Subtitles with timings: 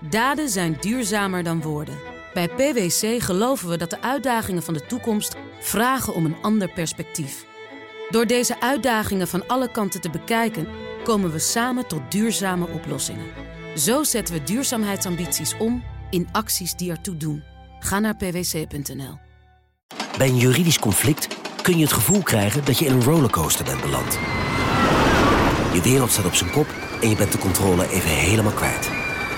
[0.00, 1.98] Daden zijn duurzamer dan woorden.
[2.34, 7.46] Bij PwC geloven we dat de uitdagingen van de toekomst vragen om een ander perspectief.
[8.10, 10.68] Door deze uitdagingen van alle kanten te bekijken,
[11.04, 13.26] komen we samen tot duurzame oplossingen.
[13.76, 17.42] Zo zetten we duurzaamheidsambities om in acties die ertoe doen.
[17.80, 19.18] Ga naar pwc.nl.
[20.18, 21.28] Bij een juridisch conflict
[21.62, 24.18] kun je het gevoel krijgen dat je in een rollercoaster bent beland.
[25.72, 26.66] Je wereld staat op zijn kop
[27.00, 28.97] en je bent de controle even helemaal kwijt.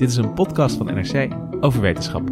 [0.00, 1.28] Dit is een podcast van NRC
[1.60, 2.22] over wetenschap.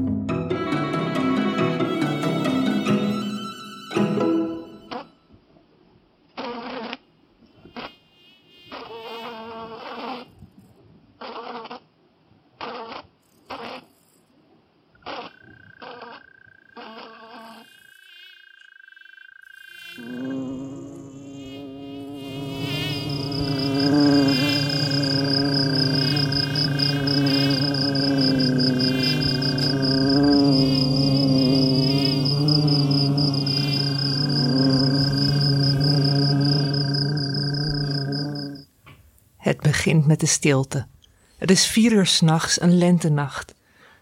[40.09, 40.87] Met de stilte.
[41.37, 43.55] Het is vier uur s'nachts, een lentenacht.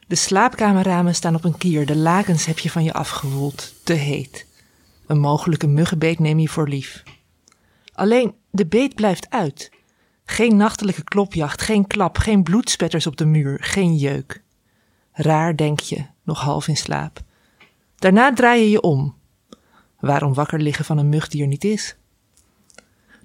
[0.07, 4.47] De slaapkamerramen staan op een kier, de lakens heb je van je afgewoeld, te heet.
[5.07, 7.03] Een mogelijke muggenbeet neem je voor lief.
[7.93, 9.71] Alleen, de beet blijft uit.
[10.25, 14.43] Geen nachtelijke klopjacht, geen klap, geen bloedspetters op de muur, geen jeuk.
[15.13, 17.23] Raar denk je, nog half in slaap.
[17.97, 19.15] Daarna draai je je om.
[20.01, 21.97] Waarom wakker liggen van een mug die er niet is?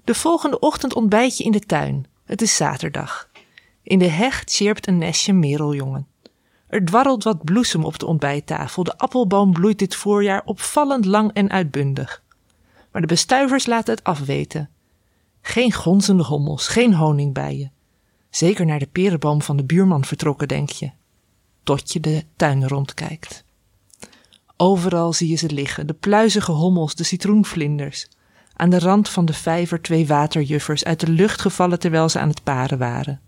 [0.04, 2.06] De volgende ochtend ontbijt je in de tuin.
[2.32, 3.28] Het is zaterdag.
[3.82, 6.06] In de heg chirpt een nestje mereljongen.
[6.66, 8.84] Er dwarrelt wat bloesem op de ontbijttafel.
[8.84, 12.22] De appelboom bloeit dit voorjaar opvallend lang en uitbundig.
[12.92, 14.70] Maar de bestuivers laten het afweten.
[15.40, 17.72] Geen gonzende hommels, geen honingbijen.
[18.30, 20.90] Zeker naar de perenboom van de buurman vertrokken, denk je.
[21.62, 23.44] Tot je de tuin rondkijkt.
[24.56, 28.08] Overal zie je ze liggen, de pluizige hommels, de citroenvlinders.
[28.62, 32.28] Aan de rand van de vijver twee waterjuffers uit de lucht gevallen terwijl ze aan
[32.28, 33.20] het paren waren.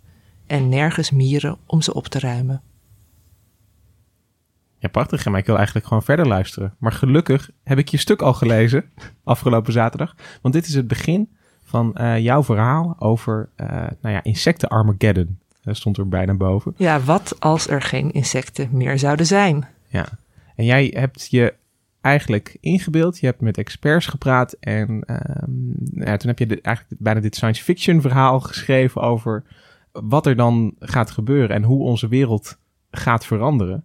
[0.47, 2.62] En nergens mieren om ze op te ruimen.
[4.78, 5.25] Ja, prachtig.
[5.25, 6.75] Maar ik wil eigenlijk gewoon verder luisteren.
[6.78, 8.84] Maar gelukkig heb ik je stuk al gelezen
[9.25, 10.15] afgelopen zaterdag.
[10.43, 11.28] Want dit is het begin
[11.65, 13.69] van eh, jouw verhaal over eh,
[14.00, 15.39] nou ja, insecten Armageddon.
[15.62, 16.75] Dat stond er bijna boven.
[16.77, 19.69] Ja, wat als er geen insecten meer zouden zijn?
[19.87, 20.06] Ja.
[20.56, 21.55] En jij hebt je
[22.04, 23.20] eigenlijk ingebeeld.
[23.20, 24.53] Je hebt met experts gepraat.
[24.53, 29.44] En ehm, ja, toen heb je eigenlijk bijna dit science fiction verhaal geschreven over
[29.92, 32.59] wat er dan gaat gebeuren en hoe onze wereld
[32.91, 33.84] gaat veranderen.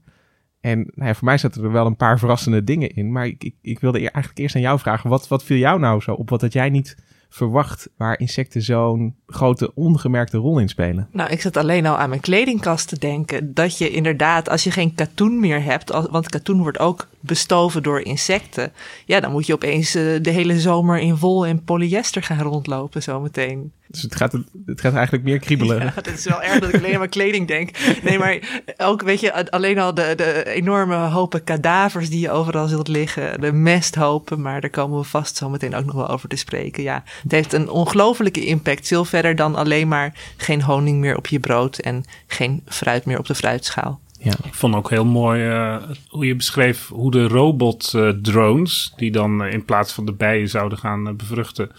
[0.60, 3.12] En nou ja, voor mij zaten er wel een paar verrassende dingen in.
[3.12, 5.10] Maar ik, ik, ik wilde eigenlijk eerst aan jou vragen.
[5.10, 6.30] Wat, wat viel jou nou zo op?
[6.30, 6.98] Wat had jij niet
[7.30, 11.08] verwacht waar insecten zo'n grote ongemerkte rol in spelen?
[11.12, 13.54] Nou, ik zat alleen al aan mijn kledingkast te denken.
[13.54, 18.02] Dat je inderdaad, als je geen katoen meer hebt, want katoen wordt ook bestoven door
[18.02, 18.72] insecten.
[19.06, 23.04] Ja, dan moet je opeens eh, de hele zomer in wol en polyester gaan rondlopen
[23.04, 23.72] zometeen.
[23.92, 24.32] Dus het gaat,
[24.66, 25.78] het gaat eigenlijk meer kriebelen.
[25.90, 27.70] Ja, het is wel erg dat ik alleen aan mijn kleding denk.
[28.04, 32.68] Nee, maar ook, weet je, alleen al de, de enorme hopen kadavers die je overal
[32.68, 33.42] zult liggen.
[33.42, 36.84] De mesthopen, maar daar komen we vast zo meteen ook nog wel over te spreken.
[36.84, 38.88] Ja, het heeft een ongelofelijke impact.
[38.88, 43.20] Veel verder dan alleen maar geen honing meer op je brood en geen fruit meer
[43.20, 44.00] op de fruitschaal.
[44.20, 44.34] Ja.
[44.44, 45.78] Ik vond ook heel mooi eh,
[46.08, 50.78] hoe je beschreef hoe de robot-drones, die dan eh, in plaats van de bijen zouden
[50.78, 51.72] gaan eh, bevruchten,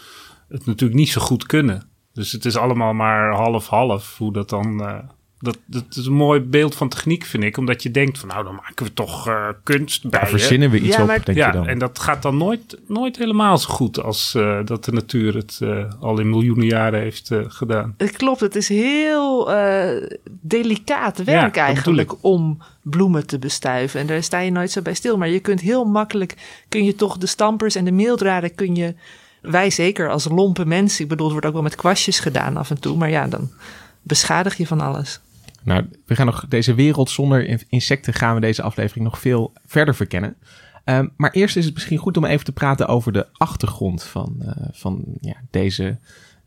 [0.49, 1.90] het natuurlijk niet zo goed kunnen.
[2.13, 4.83] Dus het is allemaal maar half-half hoe dat dan.
[4.85, 4.95] eh,
[5.43, 7.57] dat, dat is een mooi beeld van techniek, vind ik.
[7.57, 10.21] Omdat je denkt van nou, dan maken we toch eh, kunst bij.
[10.21, 11.67] Daar verzinnen we iets Ja, op, maar- denk ja, je dan.
[11.67, 15.59] en dat gaat dan nooit, nooit helemaal zo goed als eh, dat de natuur het
[15.63, 17.95] eh, al in miljoenen jaren heeft gedaan.
[17.97, 20.07] Het klopt, het is heel eh,
[20.41, 24.01] delicaat werk eigenlijk om bloemen te bestuiven.
[24.01, 25.17] En daar sta je nooit zo bij stil.
[25.17, 28.95] Maar je kunt heel makkelijk, kun je toch de stampers en de meeldraden kun je...
[29.41, 32.71] Wij zeker als lompe mensen, ik bedoel, het wordt ook wel met kwastjes gedaan af
[32.71, 32.97] en toe.
[32.97, 33.51] Maar ja, dan
[34.03, 35.21] beschadig je van alles.
[35.63, 39.53] Nou, we gaan nog deze wereld zonder in- insecten gaan we deze aflevering nog veel
[39.67, 40.37] verder verkennen.
[40.85, 44.37] Ehm, maar eerst is het misschien goed om even te praten over de achtergrond van,
[44.41, 45.99] eh, van ja, deze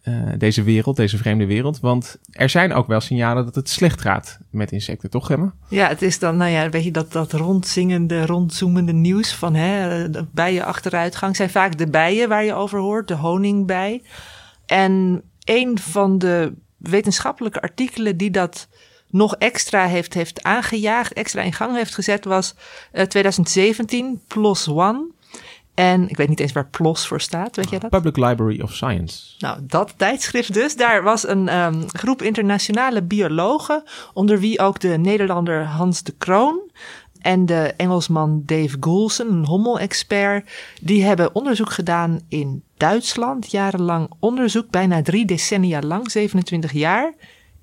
[0.03, 1.79] eh, deze wereld, deze vreemde wereld.
[1.79, 5.53] Want er zijn ook wel signalen dat het slecht gaat met insecten, toch Gemma?
[5.69, 10.09] Ja, het is dan, nou ja, weet je, dat, dat rondzingende, rondzoemende nieuws van hè,
[10.09, 14.01] de bijen achteruitgang zijn vaak de bijen waar je over hoort, de honingbij.
[14.65, 18.67] En een van de wetenschappelijke artikelen die dat
[19.09, 22.56] nog extra heeft, heeft aangejaagd, extra in gang heeft gezet, was
[22.94, 25.11] uh, 2017, PLOS ONE.
[25.73, 27.89] En ik weet niet eens waar PLOS voor staat, weet jij dat?
[27.89, 29.35] Public Library of Science.
[29.39, 30.75] Nou, dat tijdschrift dus.
[30.75, 33.83] Daar was een um, groep internationale biologen,
[34.13, 36.61] onder wie ook de Nederlander Hans de Kroon
[37.21, 40.49] en de Engelsman Dave Goulson, een hommelexpert.
[40.81, 47.13] Die hebben onderzoek gedaan in Duitsland, jarenlang onderzoek, bijna drie decennia lang, 27 jaar.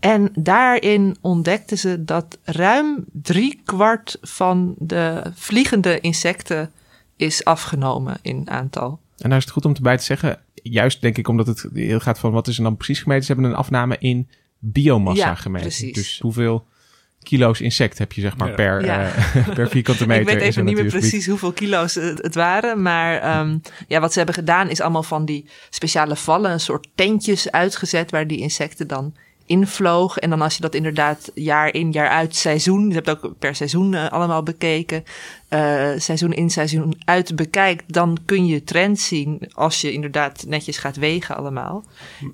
[0.00, 6.72] En daarin ontdekten ze dat ruim drie kwart van de vliegende insecten
[7.20, 9.00] is afgenomen in aantal.
[9.18, 12.00] En daar is het goed om erbij te zeggen, juist denk ik omdat het heel
[12.00, 13.24] gaat van wat is er dan precies gemeten.
[13.24, 14.28] Ze hebben een afname in
[14.58, 15.66] biomassa Ja, gemeten.
[15.68, 15.92] precies.
[15.94, 16.66] Dus hoeveel
[17.22, 18.54] kilo's insect heb je zeg maar Ja.
[18.54, 19.02] per, Ja.
[19.12, 20.22] eh, per vierkante meter.
[20.22, 22.82] Ik weet even niet meer precies hoeveel kilo's het, het waren.
[22.82, 23.58] Maar ehm,
[23.88, 28.10] ja, wat ze hebben gedaan is allemaal van die speciale vallen, een soort tentjes uitgezet
[28.10, 29.14] waar die insecten dan
[29.50, 30.22] invlogen.
[30.22, 33.54] En dan als je dat inderdaad jaar in, jaar uit, seizoen, je hebt ook per
[33.54, 35.04] seizoen eh, allemaal bekeken,
[35.48, 40.78] eh, seizoen in, seizoen uit bekijkt, dan kun je trends zien als je inderdaad netjes
[40.78, 41.84] gaat wegen allemaal.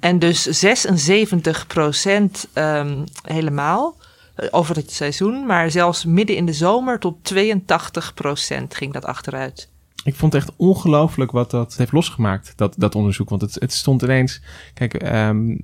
[0.01, 3.97] En dus 76 procent ehm, helemaal
[4.35, 9.05] eh, over het seizoen, maar zelfs midden in de zomer tot 82 procent ging dat
[9.05, 9.69] achteruit.
[10.05, 13.29] Ik vond het echt ongelooflijk wat dat heeft losgemaakt, dat, dat onderzoek.
[13.29, 14.43] Want het, het stond ineens...
[14.75, 15.57] Kijk, ehm,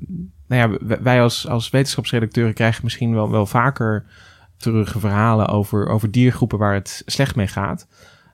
[0.52, 4.04] nou ja, wij als, als wetenschapsredacteuren krijgen misschien wel, wel vaker
[4.56, 7.86] terug verhalen over, over diergroepen waar het slecht mee gaat.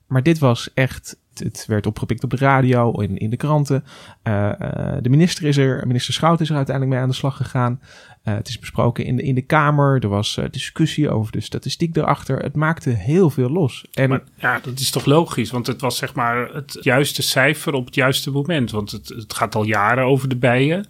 [0.06, 1.16] Maar dit was echt...
[1.34, 3.84] Het werd opgepikt op de radio, in, in de kranten.
[4.22, 7.36] Eh, eh, de minister is er, minister Schout is er uiteindelijk mee aan de slag
[7.36, 7.80] gegaan.
[8.22, 10.02] Eh, het is besproken in de, in de Kamer.
[10.02, 12.38] Er was discussie over de statistiek erachter.
[12.38, 13.86] Het maakte heel veel los.
[13.92, 17.86] En ja, dat is toch logisch, want het was zeg maar het juiste cijfer op
[17.86, 18.70] het juiste moment.
[18.70, 20.86] Want het, het gaat al jaren over de bijen.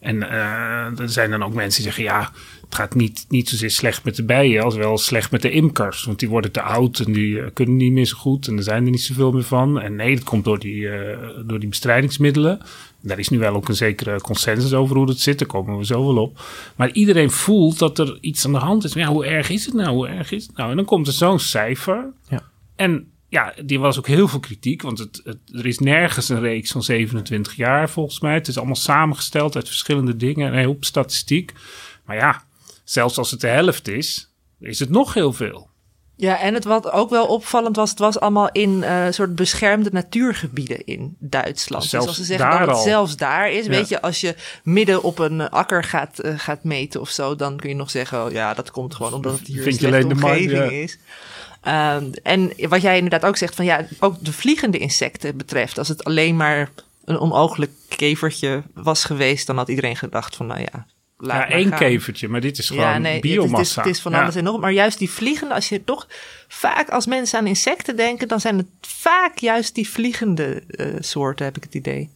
[0.00, 2.32] En eh, er zijn dan ook mensen die zeggen, ja,
[2.64, 6.04] het gaat niet, niet zozeer slecht met de bijen als wel slecht met de imkers.
[6.04, 8.62] Want die worden te oud en die eh, kunnen niet meer zo goed en er
[8.62, 9.80] zijn er niet zoveel meer van.
[9.80, 12.60] En nee, dat komt door die, eh, door die bestrijdingsmiddelen.
[13.00, 15.84] Daar is nu wel ook een zekere consensus over hoe dat zit, daar komen we
[15.84, 16.40] zo wel op.
[16.76, 18.94] Maar iedereen voelt dat er iets aan de hand is.
[18.94, 19.88] Maar ja, hoe erg is het nou?
[19.88, 20.70] Hoe erg is het nou?
[20.70, 22.12] En dan komt er zo'n cijfer.
[22.28, 22.42] Ja.
[22.76, 26.40] En ja, die was ook heel veel kritiek, want het, het, er is nergens een
[26.40, 28.34] reeks van 27 jaar volgens mij.
[28.34, 31.52] Het is allemaal samengesteld uit verschillende dingen, een hoop statistiek.
[32.04, 32.42] Maar ja,
[32.84, 34.30] zelfs als het de helft is,
[34.60, 35.68] is het nog heel veel.
[36.18, 39.90] Ja, en het wat ook wel opvallend was, het was allemaal in eh soort beschermde
[39.92, 41.84] natuurgebieden in Duitsland.
[41.84, 42.82] Zelfs dus als ze zeggen daar dat het al.
[42.82, 43.70] zelfs daar is, Ja.
[43.70, 47.56] weet je, als je midden op een akker gaat, eh, gaat meten of zo, dan
[47.56, 49.78] kun je nog zeggen, oh, ja, dat komt gewoon omdat het hier Vind een je
[49.78, 50.76] slechte alleen de man- omgeving ja.
[50.82, 50.98] is.
[51.66, 55.88] Ehm, en wat jij inderdaad ook zegt, van ja, ook de vliegende insecten betreft, als
[55.88, 56.70] het alleen maar
[57.04, 60.86] een onooglijk kevertje was geweest, dan had iedereen gedacht van, nou ja,
[61.18, 61.78] laat ja, één gaan.
[61.78, 63.56] kevertje, maar dit is gewoon Ja, nee, biomassa.
[63.58, 64.22] Het is, het is van Ja.
[64.22, 64.60] alles en nog.
[64.60, 66.06] Maar juist die vliegende, als je toch
[66.48, 71.44] vaak als mensen aan insecten denken, dan zijn het vaak juist die vliegende eh, soorten,
[71.44, 72.10] heb ik het idee.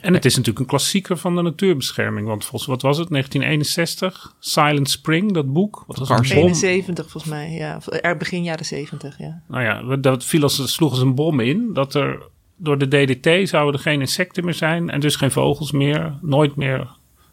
[0.00, 2.26] En het is natuurlijk een klassieker van de natuurbescherming.
[2.26, 4.34] Want volgens wat was het, 1961?
[4.38, 5.84] Silent Spring, dat boek.
[5.86, 6.18] Wat was bom?
[6.22, 7.80] 71 volgens mij, ja.
[7.86, 9.42] Eh, begin jaren 70, ja.
[9.48, 11.70] Nou ja, dat viel als, sloeg als een bom in.
[11.72, 12.22] Dat er
[12.56, 14.90] door de DDT zouden er geen insecten meer zijn.
[14.90, 16.18] En dus geen vogels meer.
[16.20, 16.88] Nooit meer.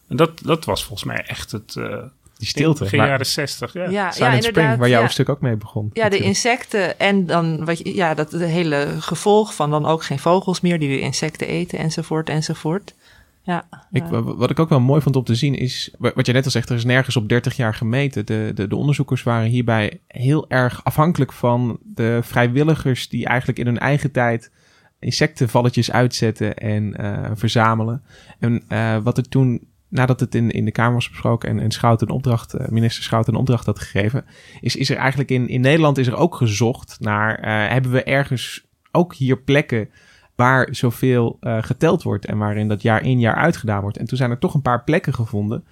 [0.07, 1.75] En dat, dat was volgens mij echt het...
[1.75, 2.03] eh
[2.37, 2.83] die stilte.
[2.83, 3.83] Begin Maar jaren 60, ja.
[3.83, 4.77] Ja, ja, Silent Spring, inderdaad.
[4.77, 5.07] waar jouw ja.
[5.07, 5.89] stuk ook mee begon.
[5.93, 10.03] Ja, de insecten en dan wat je, ja, dat de hele gevolg van dan ook
[10.03, 12.93] geen vogels meer die de insecten eten enzovoort enzovoort.
[13.41, 16.33] Ja, Ik, wat ik ook wel mooi vond om te zien is, wa- wat je
[16.33, 18.25] net al zegt, er is nergens op 30 jaar gemeten.
[18.25, 23.65] De, de, de onderzoekers waren hierbij heel erg afhankelijk van de vrijwilligers die eigenlijk in
[23.65, 24.51] hun eigen tijd
[24.99, 28.03] insectenvalletjes uitzetten en eh, verzamelen.
[28.39, 31.71] En eh, wat er toen, nadat het in, in de Kamer was besproken en, en
[31.71, 34.25] Schout een opdracht, eh, minister Schout een opdracht had gegeven,
[34.61, 38.03] is, is er eigenlijk in, in Nederland is er ook gezocht naar, eh, hebben we
[38.03, 39.89] ergens ook hier plekken
[40.35, 43.97] waar zoveel eh, geteld wordt en waarin dat jaar in jaar uit gedaan wordt.
[43.97, 45.63] En toen zijn er toch een paar plekken gevonden.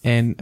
[0.00, 0.34] En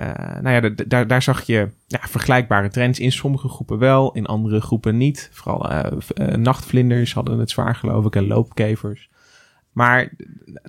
[0.42, 3.00] nou ja, daar, daar zag je ja, vergelijkbare trends.
[3.00, 5.30] In sommige groepen wel, in andere groepen niet.
[5.33, 5.92] Vooral
[6.37, 9.09] nachtvlinders hadden het zwaar geloof ik en loopkevers.
[9.76, 10.11] Maar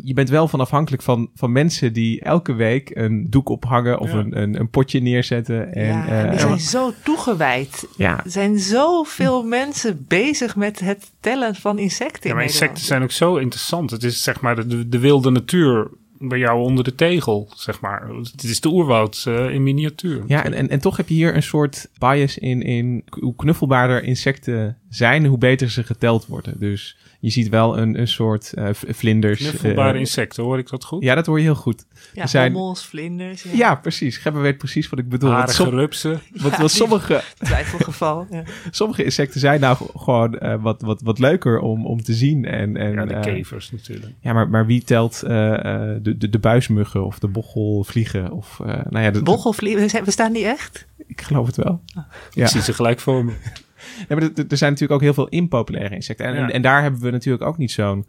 [0.04, 4.12] je bent wel van afhankelijk van, van mensen die elke week een doek ophangen of
[4.12, 4.18] Ja.
[4.18, 5.74] een, een, een potje neerzetten.
[5.74, 7.88] En, ja, eh, die zijn zo toegewijd.
[7.98, 12.62] ja, Er zijn zoveel mensen bezig met het tellen van insecten Ja, in maar Nederland.
[12.70, 13.92] insecten zijn ook zo interessant.
[13.92, 15.88] Het is zeg maar de, de wilde natuur
[16.20, 18.08] bij jou onder de tegel, zeg maar.
[18.32, 20.24] Het is de oerwoud eh, in miniatuur.
[20.28, 24.04] Ja, en, en, en toch heb je hier een soort bias in, in hoe knuffelbaarder
[24.04, 26.60] insecten zijn, hoe beter ze geteld worden.
[26.60, 29.39] Dus je ziet wel een, een soort uh, vlinders.
[29.39, 31.03] Knuffelbare uh, insecten, hoor ik dat goed?
[31.03, 31.86] Ja, dat hoor je heel goed.
[32.13, 33.44] Ja, Er zijn- hommels, vlinders.
[33.44, 34.17] Ja, Ja, precies.
[34.17, 35.29] Gebber weet precies wat ik bedoel.
[35.29, 36.22] Want, Harige som- rupsen.
[36.41, 38.27] want, Ja, sommige, Twijfelgeval.
[38.29, 38.44] Ja.
[38.72, 42.46] sommige insecten zijn nou gewoon eh, wat, wat, wat leuker om, om te zien.
[42.46, 44.13] En, en, Ja, de eh, kevers natuurlijk.
[44.20, 48.32] ja, maar, maar wie telt eh, eh, de, de, de buismuggen of de bochelvliegen?
[48.32, 50.86] Of, eh, nou ja, de, Bochelvliegen, bestaan die echt?
[51.08, 51.82] ik geloof het wel.
[51.96, 52.03] Ik
[52.34, 52.48] Ja.
[52.48, 53.34] zie ze gelijk voor me.
[54.10, 56.25] Ja, maar er- zijn natuurlijk ook heel veel impopulaire insecten.
[56.25, 56.39] En, Ja.
[56.41, 58.06] en, en daar hebben we natuurlijk ook niet zo'n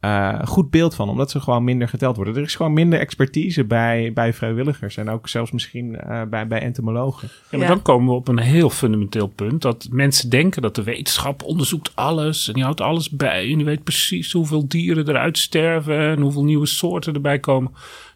[0.00, 2.36] eh, goed beeld van, omdat ze gewoon minder geteld worden.
[2.36, 6.60] Er is gewoon minder expertise bij, bij vrijwilligers en ook zelfs misschien eh, bij, bij
[6.60, 7.28] entomologen.
[7.32, 7.66] Ja, maar Ja.
[7.74, 9.62] dan komen we op een heel fundamenteel punt.
[9.62, 12.48] Dat mensen denken dat de wetenschap onderzoekt alles.
[12.48, 13.50] En die houdt alles bij.
[13.50, 15.98] En die weet precies hoeveel dieren eruit sterven.
[15.98, 17.70] En hoeveel nieuwe soorten erbij komen.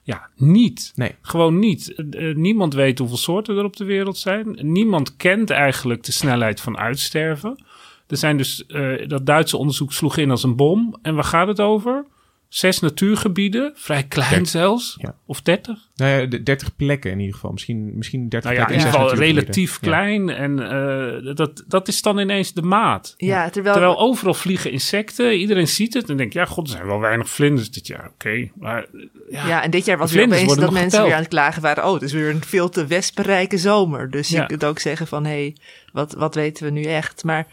[0.07, 0.93] Ja, niet.
[0.95, 1.15] Nee.
[1.23, 1.95] Gewoon niet.
[1.95, 4.59] Eh, eh, niemand weet hoeveel soorten er op de wereld zijn.
[4.61, 7.65] Niemand kent eigenlijk de snelheid van uitsterven.
[8.07, 10.97] Er zijn dus, eh, dat Duitse onderzoek sloeg in als een bom.
[11.03, 12.05] En waar gaat het over?
[12.49, 14.49] Zes natuurgebieden, vrij klein Dertig.
[14.49, 14.97] zelfs.
[14.99, 15.15] Ja.
[15.27, 15.79] Of dertig.
[15.95, 17.51] Nou ja, de 30 plekken in ieder geval.
[17.53, 18.87] Misschien, misschien 30 Nou ja, in plekken.
[18.99, 19.79] ieder zes geval relatief Ja.
[19.89, 20.29] klein.
[20.29, 23.15] En eh, dat, dat is dan ineens de maat.
[23.17, 25.39] Ja, terwijl, Terwijl overal vliegen insecten.
[25.39, 28.11] Iedereen ziet het en denkt, ja, god, er zijn wel weinig vlinders dit jaar.
[28.13, 28.87] Oké, maar
[29.31, 31.85] ja, ja, en dit jaar was weer opeens dat mensen weer aan het klagen waren.
[31.85, 34.11] Oh, het is weer een veel te wespenrijke zomer.
[34.11, 34.41] Dus Ja.
[34.41, 35.57] je kunt ook zeggen van, hé, hey,
[35.93, 37.25] wat, wat weten we nu echt?
[37.25, 37.47] Maar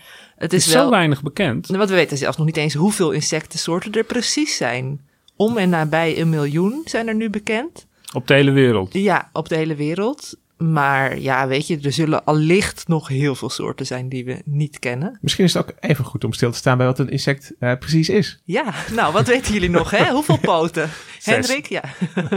[0.43, 0.83] het is, is wel...
[0.83, 1.67] zo weinig bekend.
[1.67, 5.01] Want we weten zelfs nog niet eens hoeveel insectensoorten er precies zijn.
[5.35, 7.87] Om en nabij een miljoen zijn er nu bekend.
[8.13, 8.93] Op de hele wereld.
[8.93, 10.37] Ja, op de hele wereld.
[10.71, 14.79] Maar ja, weet je, er zullen allicht nog heel veel soorten zijn die we niet
[14.79, 15.17] kennen.
[15.21, 17.73] Misschien is het ook even goed om stil te staan bij wat een insect eh,
[17.77, 18.39] precies is.
[18.43, 20.11] Ja, nou, wat weten jullie nog, hè?
[20.13, 20.89] Hoeveel poten?
[21.19, 21.25] Zes.
[21.25, 21.83] Hendrik, ja.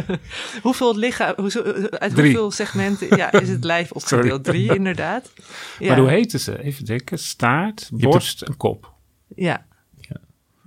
[0.63, 2.25] hoeveel lichaam, hoezo- uit Drie.
[2.25, 4.45] hoeveel segmenten ja, is het lijf opgedeeld?
[4.45, 5.33] Drie, inderdaad.
[5.79, 5.89] Ja.
[5.89, 6.63] Maar hoe heten ze?
[6.63, 7.19] Even denken.
[7.19, 8.93] Staart, borst en kop.
[9.37, 9.67] Ja,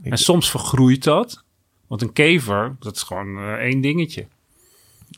[0.04, 1.44] En soms vergroeit dat.
[1.88, 4.28] Want een kever, dat is gewoon eh, één dingetje.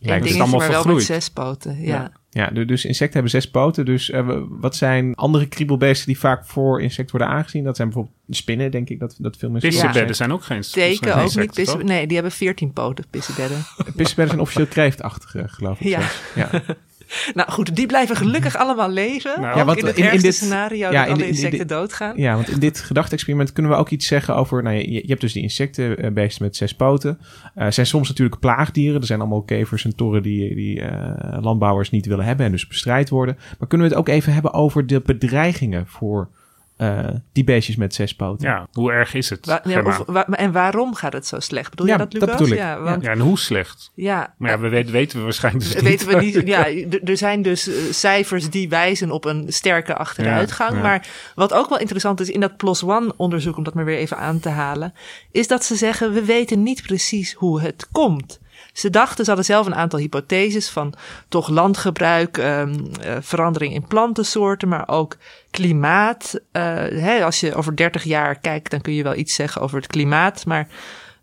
[0.02, 1.82] één het allemaal maar wel met zes poten.
[1.82, 1.96] Ja.
[1.96, 2.12] Ja.
[2.34, 3.86] Ja, du- dus insecten hebben zes poten.
[3.86, 7.64] Dus eh, wat zijn andere kriebelbeesten die vaak voor insect worden aangezien?
[7.64, 9.70] Dat zijn bijvoorbeeld spinnen, denk ik, dat, dat veel mensen...
[9.70, 11.58] Pissebedden zijn ook geen Teken ook niet.
[11.58, 13.58] insecten, nee, die hebben veertien poten, pissebedden.
[13.78, 15.88] Pissebedden zijn officieel kreeftachtige, geloof ik.
[15.88, 16.00] Ja.
[16.00, 16.22] zelfs.
[16.36, 16.64] ja.
[17.34, 19.42] Nou goed, die blijven gelukkig allemaal leven.
[19.42, 22.18] Nou, Ja, want in het in- dit- scenario ja, dat in alle in insecten doodgaan.
[22.18, 24.64] Ja, want in dit gedachte-experiment kunnen we ook iets zeggen over...
[24.64, 27.20] Nou, je, je hebt dus die insectenbeesten met zes poten.
[27.56, 29.00] Er zijn soms natuurlijk plaagdieren.
[29.02, 32.46] Er zijn allemaal kevers en torren die, die eh, landbouwers niet willen hebben...
[32.46, 33.38] en dus bestrijd worden.
[33.60, 36.30] Maar kunnen we het ook even hebben over de bedreigingen voor
[36.82, 38.48] eh, die beestjes met zes poten?
[38.48, 39.46] Ja, hoe erg is het?
[39.46, 40.00] Wa- ja, Germaan?
[40.00, 41.70] of, wa- en waarom gaat het zo slecht?
[41.70, 42.38] Bedoel Ja, je dat, dat Lucas?
[42.38, 42.60] bedoel ik.
[42.60, 43.92] Ja, want, Ja, en hoe slecht?
[43.96, 46.36] ja, Maar ja, we weten, weten we waarschijnlijk dus weten we niet.
[46.36, 46.48] niet.
[46.48, 46.68] Ja,
[47.04, 50.72] er zijn dus eh, cijfers die wijzen op een sterke achteruitgang.
[50.72, 50.82] Ja, ja.
[50.84, 53.98] Maar wat ook wel interessant is in dat PLOS ONE onderzoek, om dat maar weer
[53.98, 54.94] even aan te halen,
[55.32, 58.40] is dat ze zeggen, we weten niet precies hoe het komt.
[58.74, 60.94] Ze dachten, ze hadden zelf een aantal hypotheses van
[61.30, 65.18] toch landgebruik, ehm, eh, verandering in plantensoorten, maar ook
[65.52, 66.40] klimaat.
[66.52, 69.78] Eh, hè, als je over 30 jaar kijkt, dan kun je wel iets zeggen over
[69.78, 70.46] het klimaat.
[70.46, 70.68] Maar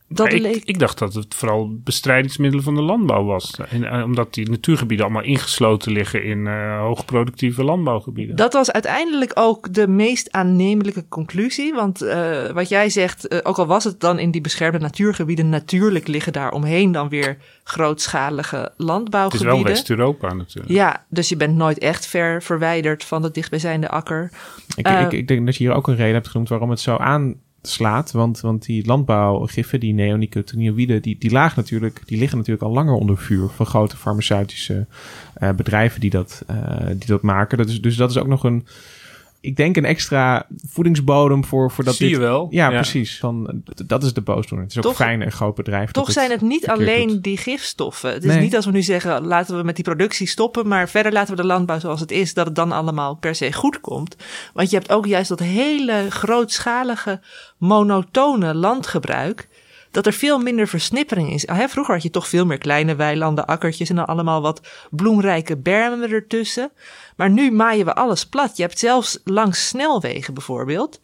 [0.09, 3.61] dat ik, leek ik dacht dat het vooral bestrijdingsmiddelen van de landbouw was.
[3.71, 8.37] En, eh, omdat die natuurgebieden allemaal ingesloten liggen in eh, hoogproductieve landbouwgebieden.
[8.37, 11.75] Dat was uiteindelijk ook de meest aannemelijke conclusie.
[11.75, 16.07] Want eh, wat jij zegt, ook al was het dan in die beschermde natuurgebieden, natuurlijk
[16.07, 19.65] liggen daar omheen dan weer grootschalige het is wel landbouwgebieden.
[19.65, 20.75] West-Europa natuurlijk.
[20.75, 24.31] Ja, dus je bent nooit echt ver verwijderd van de dichtbijzijnde akker.
[24.77, 26.97] Ik, ik, ik denk dat je hier ook een reden hebt genoemd waarom het zo
[27.69, 28.11] aanslaat.
[28.11, 32.95] Want, want die landbouwgiffen, die neonicotinoïden, die, die, laag natuurlijk, die liggen natuurlijk al langer
[32.95, 34.87] onder vuur van grote farmaceutische
[35.35, 37.59] eh, bedrijven die dat, eh, die dat maken.
[37.59, 38.67] Dat is, dus dat is ook nog een,
[39.41, 42.17] ik denk een extra voedingsbodem voor, voor dat Zie dit...
[42.17, 42.47] je wel.
[42.51, 43.19] Ja, precies.
[43.19, 44.67] Van, dat is de boosdoener.
[44.67, 45.91] Het is ook fijn een groot bedrijf.
[45.91, 47.23] Toch zijn het niet alleen doet.
[47.23, 48.13] die gifstoffen.
[48.13, 48.41] Het is Nee.
[48.41, 51.41] niet als we nu zeggen, laten we met die productie stoppen, maar verder laten we
[51.43, 54.17] de landbouw zoals het is, dat het dan allemaal per se goed komt.
[54.55, 57.21] Want je hebt ook juist dat hele grootschalige,
[57.59, 59.49] monotone landgebruik,
[59.91, 61.47] dat er veel minder versnippering is.
[61.67, 66.11] Vroeger had je toch veel meer kleine weilanden, akkertjes en dan allemaal wat bloemrijke bermen
[66.11, 66.71] ertussen.
[67.17, 68.57] Maar nu maaien we alles plat.
[68.57, 71.01] Je hebt zelfs langs snelwegen bijvoorbeeld,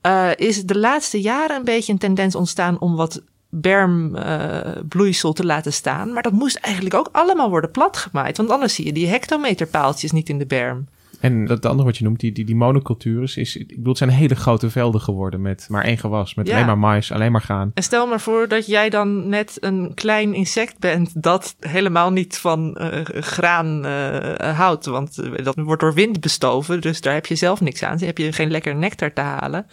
[0.00, 5.72] eh, is de laatste jaren een beetje een tendens ontstaan om wat bermbloeisel te laten
[5.72, 6.12] staan.
[6.12, 8.36] Maar dat moest eigenlijk ook allemaal worden platgemaaid.
[8.36, 10.86] Want anders zie je die hectometerpaaltjes niet in de berm.
[11.20, 13.98] En dat de andere wat je noemt, die, die, die monocultures, is, ik bedoel, het
[13.98, 16.34] zijn hele grote velden geworden met maar één gewas.
[16.34, 16.54] Met Ja.
[16.54, 17.70] alleen maar mais, alleen maar gaan.
[17.74, 22.38] En stel maar voor dat jij dan net een klein insect bent dat helemaal niet
[22.38, 24.86] van eh, graan eh, houdt.
[24.86, 27.96] Want eh, dat wordt door wind bestoven, dus daar heb je zelf niks aan.
[27.96, 29.66] Dan heb je geen lekker nectar te halen.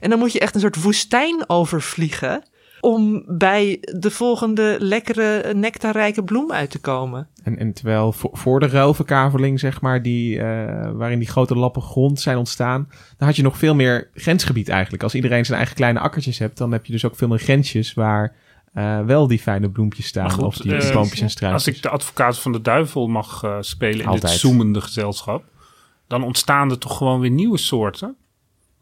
[0.00, 2.42] En dan moet je echt een soort woestijn overvliegen
[2.80, 7.28] om bij de volgende lekkere nectarrijke bloem uit te komen.
[7.42, 11.82] En, en terwijl voor, voor de ruilverkaveling, zeg maar, die, eh, waarin die grote lappen
[11.82, 15.02] grond zijn ontstaan, dan had je nog veel meer grensgebied eigenlijk.
[15.02, 17.94] Als iedereen zijn eigen kleine akkertjes hebt, dan heb je dus ook veel meer grensjes
[17.94, 18.34] waar
[18.72, 20.30] eh, wel die fijne bloempjes staan.
[20.30, 21.66] Goed, of die eh, boompjes en Als struikjes.
[21.66, 24.32] ik de advocaat van de duivel mag eh, spelen in Altijd.
[24.32, 25.44] dit zoemende gezelschap,
[26.06, 28.16] dan ontstaan er toch gewoon weer nieuwe soorten.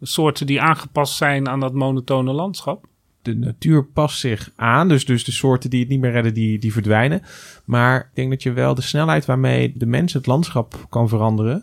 [0.01, 2.87] Soorten die aangepast zijn aan dat monotone landschap.
[3.29, 4.89] De natuur past zich aan.
[4.89, 7.23] Dus, dus de soorten die het niet meer redden, die, die verdwijnen.
[7.65, 11.63] Maar ik denk dat je wel de snelheid waarmee de mens het landschap kan veranderen.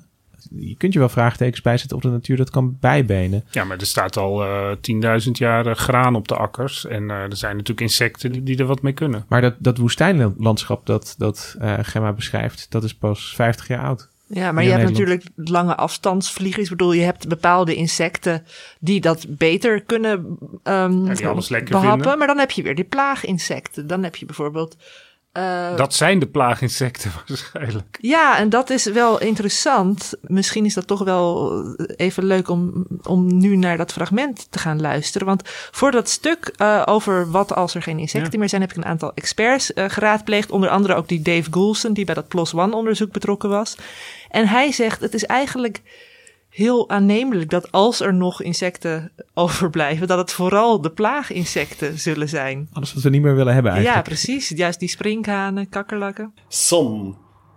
[0.55, 3.43] Je kunt je wel vraagtekens bijzetten of de natuur dat kan bijbenen.
[3.51, 6.85] Ja, maar er staat al eh 10.000 jaar graan op de akkers.
[6.85, 9.25] En eh, er zijn natuurlijk insecten die, die er wat mee kunnen.
[9.27, 14.09] Maar dat, dat woestijnlandschap dat, dat eh, Gemma beschrijft, dat is pas 50 jaar oud.
[14.27, 15.09] Ja, maar je hebt Nederland.
[15.15, 16.63] natuurlijk lange afstandsvliegers.
[16.63, 18.45] Ik bedoel, je hebt bepaalde insecten
[18.79, 21.99] die dat beter kunnen Ja, die alles lekker behappen.
[21.99, 22.17] vinden.
[22.17, 23.87] Maar dan heb je weer die plaaginsecten.
[23.87, 24.75] Dan heb je bijvoorbeeld...
[25.35, 27.97] eh, Dat zijn de plaaginsecten waarschijnlijk.
[28.01, 30.13] Ja, en dat is wel interessant.
[30.21, 31.63] Misschien is dat toch wel
[31.95, 35.27] even leuk om, om nu naar dat fragment te gaan luisteren.
[35.27, 38.39] Want voor dat stuk eh, over wat als er geen insecten Ja.
[38.39, 40.51] meer zijn, heb ik een aantal experts eh, geraadpleegd.
[40.51, 43.75] Onder andere ook die Dave Goulson, die bij dat PLOS One onderzoek betrokken was.
[44.29, 45.81] En hij zegt, het is eigenlijk
[46.55, 52.69] heel aannemelijk dat als er nog insecten overblijven, dat het vooral de plaaginsecten zullen zijn.
[52.73, 54.07] Alles wat we niet meer willen hebben Ja, eigenlijk.
[54.07, 54.49] precies.
[54.49, 56.33] Juist die sprinkhanen, kakkerlakken.
[56.47, 57.13] some,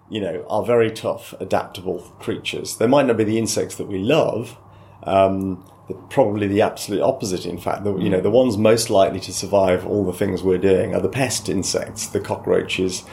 [0.08, 2.76] you know, are very tough, adaptable creatures.
[2.76, 4.50] They might not be the insects that we love.
[5.06, 7.48] Um, they're probably the absolute opposite.
[7.48, 10.60] In fact, the, you know, the ones most likely to survive all the things we're
[10.74, 13.04] doing are the pest insects, the cockroaches,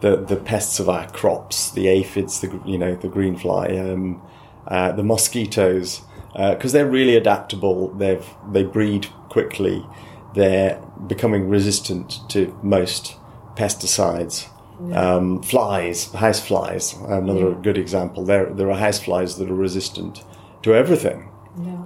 [0.00, 4.20] the the pests of our crops, the aphids, the you know, the green fly, um,
[4.68, 6.02] uh, the mosquitoes,
[6.32, 7.88] because they're really adaptable.
[7.94, 9.84] They've they breed quickly.
[10.34, 13.16] They're becoming resistant to most
[13.56, 14.48] pesticides.
[14.92, 18.24] Um, flies, house flies, another good example.
[18.24, 20.24] There, there are house flies that are resistant
[20.62, 21.30] to everything,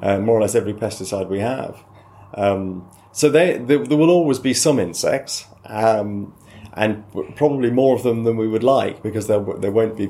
[0.03, 1.85] uh, more or less every pesticide we have.
[2.33, 6.35] Um, so they, there, there will always be some insects, um,
[6.73, 7.05] and
[7.37, 10.09] probably more of them than we would like because there, there won't be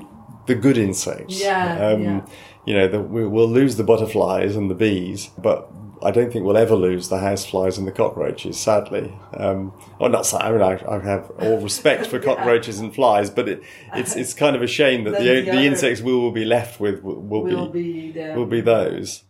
[0.49, 1.41] the good insects.
[1.41, 2.21] Yeah, um, yeah.
[2.67, 5.59] You know, the, we, we'll lose the butterflies and the bees, but
[6.03, 9.13] I don't think we'll ever lose the houseflies and the cockroaches, sadly.
[9.33, 10.43] Um, well, not sad.
[10.43, 13.63] I mean, I, I have all respect for cockroaches and flies, but it,
[13.95, 16.45] it's it's kind of a shame that Then the, the the insects we will be
[16.45, 19.23] left with will, will, be, will be those.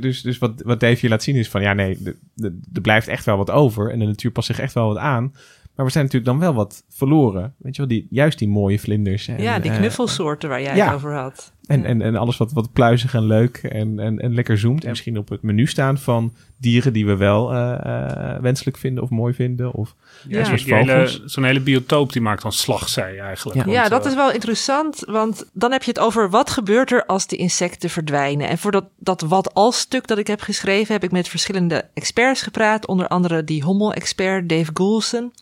[0.00, 2.80] Dus, dus wat, wat Dave hier laat zien is van, ja nee, de- de- er
[2.80, 3.90] blijft echt wel wat over.
[3.90, 5.34] En de natuur past zich echt wel wat aan.
[5.74, 7.54] Maar we zijn natuurlijk dan wel wat verloren.
[7.58, 9.28] Weet je wel, die, juist die mooie vlinders.
[9.28, 10.84] En, ja, die eh, knuffelsoorten waar jij ja.
[10.86, 11.53] het over had.
[11.66, 14.84] En, en, en alles wat, wat pluizig en leuk en, en, en lekker zoomt.
[14.84, 17.72] En misschien op het menu staan van dieren die we wel eh,
[18.34, 19.72] eh, wenselijk vinden of mooi vinden.
[19.72, 19.94] Of
[20.28, 20.44] Ja.
[20.44, 21.22] zoals Die hele- vogels.
[21.24, 23.58] Zo'n hele biotoop die maakt dan slagzij eigenlijk.
[23.58, 23.64] Ja.
[23.64, 26.92] Want, Ja, dat eh, is wel interessant, want dan heb je het over wat gebeurt
[26.92, 28.48] er als de insecten verdwijnen.
[28.48, 31.84] En voor dat, dat wat als stuk dat ik heb geschreven, heb ik met verschillende
[31.94, 35.32] experts gepraat, onder andere die hommel-expert Dave Goulson.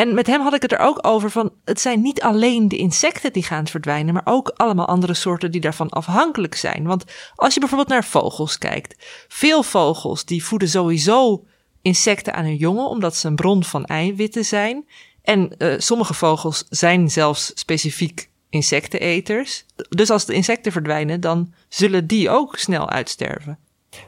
[0.00, 2.76] En met hem had ik het er ook over van, het zijn niet alleen de
[2.76, 6.84] insecten die gaan verdwijnen, maar ook allemaal andere soorten die daarvan afhankelijk zijn.
[6.84, 11.44] Want als je bijvoorbeeld naar vogels kijkt, veel vogels die voeden sowieso
[11.82, 14.86] insecten aan hun jongen, omdat ze een bron van eiwitten zijn.
[15.22, 19.64] En eh, sommige vogels zijn zelfs specifiek insecteneters.
[19.88, 23.58] Dus als de insecten verdwijnen, dan zullen die ook snel uitsterven.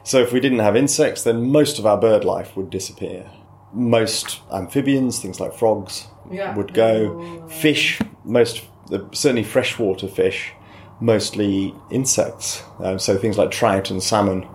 [0.03, 3.42] So if we didn't have insects, then most of our bird life would disappear.
[3.73, 6.07] Most amphibians, things like frogs,
[6.55, 7.47] would go.
[7.47, 10.53] Fish, most uh, certainly freshwater fish,
[10.99, 12.63] mostly insects.
[12.79, 14.47] Um, so things like trout and salmon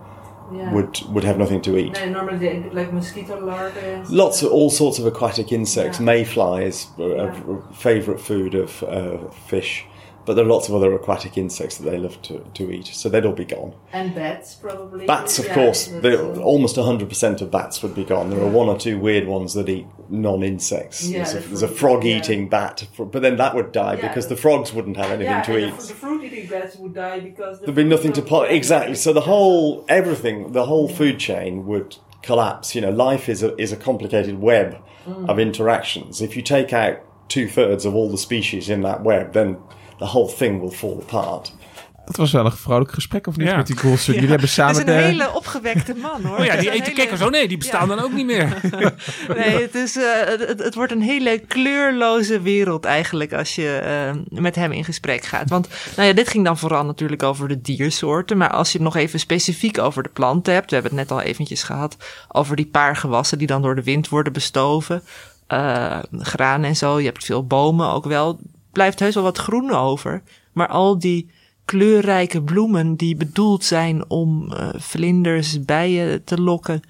[0.51, 1.93] would would have nothing to eat.
[1.95, 4.03] No, normally like mosquito larvae.
[4.09, 6.01] Lots of all sorts of aquatic insects.
[6.01, 9.85] Mayflies are a favorite food of uh, fish,
[10.29, 12.87] but there are lots of other aquatic insects that they love to, to eat.
[12.89, 13.73] So they'd all be gone.
[13.95, 15.07] And bats probably.
[15.07, 18.29] Bats, of course, they're- almost 100% of bats would be gone.
[18.29, 21.09] There are one or two weird ones that eat non insects.
[21.09, 22.19] Yeah, there's, a- the there's a frog yeah.
[22.19, 25.43] eating bat, but then that would die Yeah, because the- the frogs wouldn't have anything
[25.45, 25.79] to eat.
[25.79, 28.51] The, fruit eating bats would die because There'd be nothing to pot.
[28.51, 28.97] Exactly.
[28.97, 32.75] So the whole, everything, the whole food chain would collapse.
[32.75, 34.75] You know, life is a, is a complicated web
[35.07, 35.41] of mm.
[35.41, 36.21] interactions.
[36.21, 39.57] If you take out two thirds of all the species in that web, then
[39.99, 41.57] the whole thing will fall apart.
[42.05, 43.57] Dat was wel een vrolijk gesprek, of niet, Ja.
[43.57, 44.15] met die Coulson?
[44.15, 44.93] Jullie hebben Het samen is een de...
[44.93, 46.39] hele opgewekte man hoor.
[46.39, 48.61] Oh ja, Het die etenkikkers, hele- oh nee, die bestaan dan ook niet meer.
[49.37, 53.77] Nee, het, is, eh, het, het- het wordt een hele kleurloze wereld eigenlijk als je
[53.79, 55.49] eh, met hem in gesprek gaat.
[55.51, 58.37] Want nou ja, dit ging dan vooral natuurlijk over de diersoorten.
[58.37, 60.69] Maar als je het nog even specifiek over de planten hebt.
[60.71, 61.97] We hebben het net al eventjes gehad
[62.29, 65.03] over die paar gewassen die dan door de wind worden bestoven.
[65.47, 66.99] eh, graan en zo.
[66.99, 68.39] Je hebt veel bomen ook wel.
[68.79, 70.23] Blijft heus wel wat groen over.
[70.53, 71.31] Maar al die
[71.65, 76.81] kleurrijke bloemen die bedoeld zijn om eh, vlinders, bijen te lokken,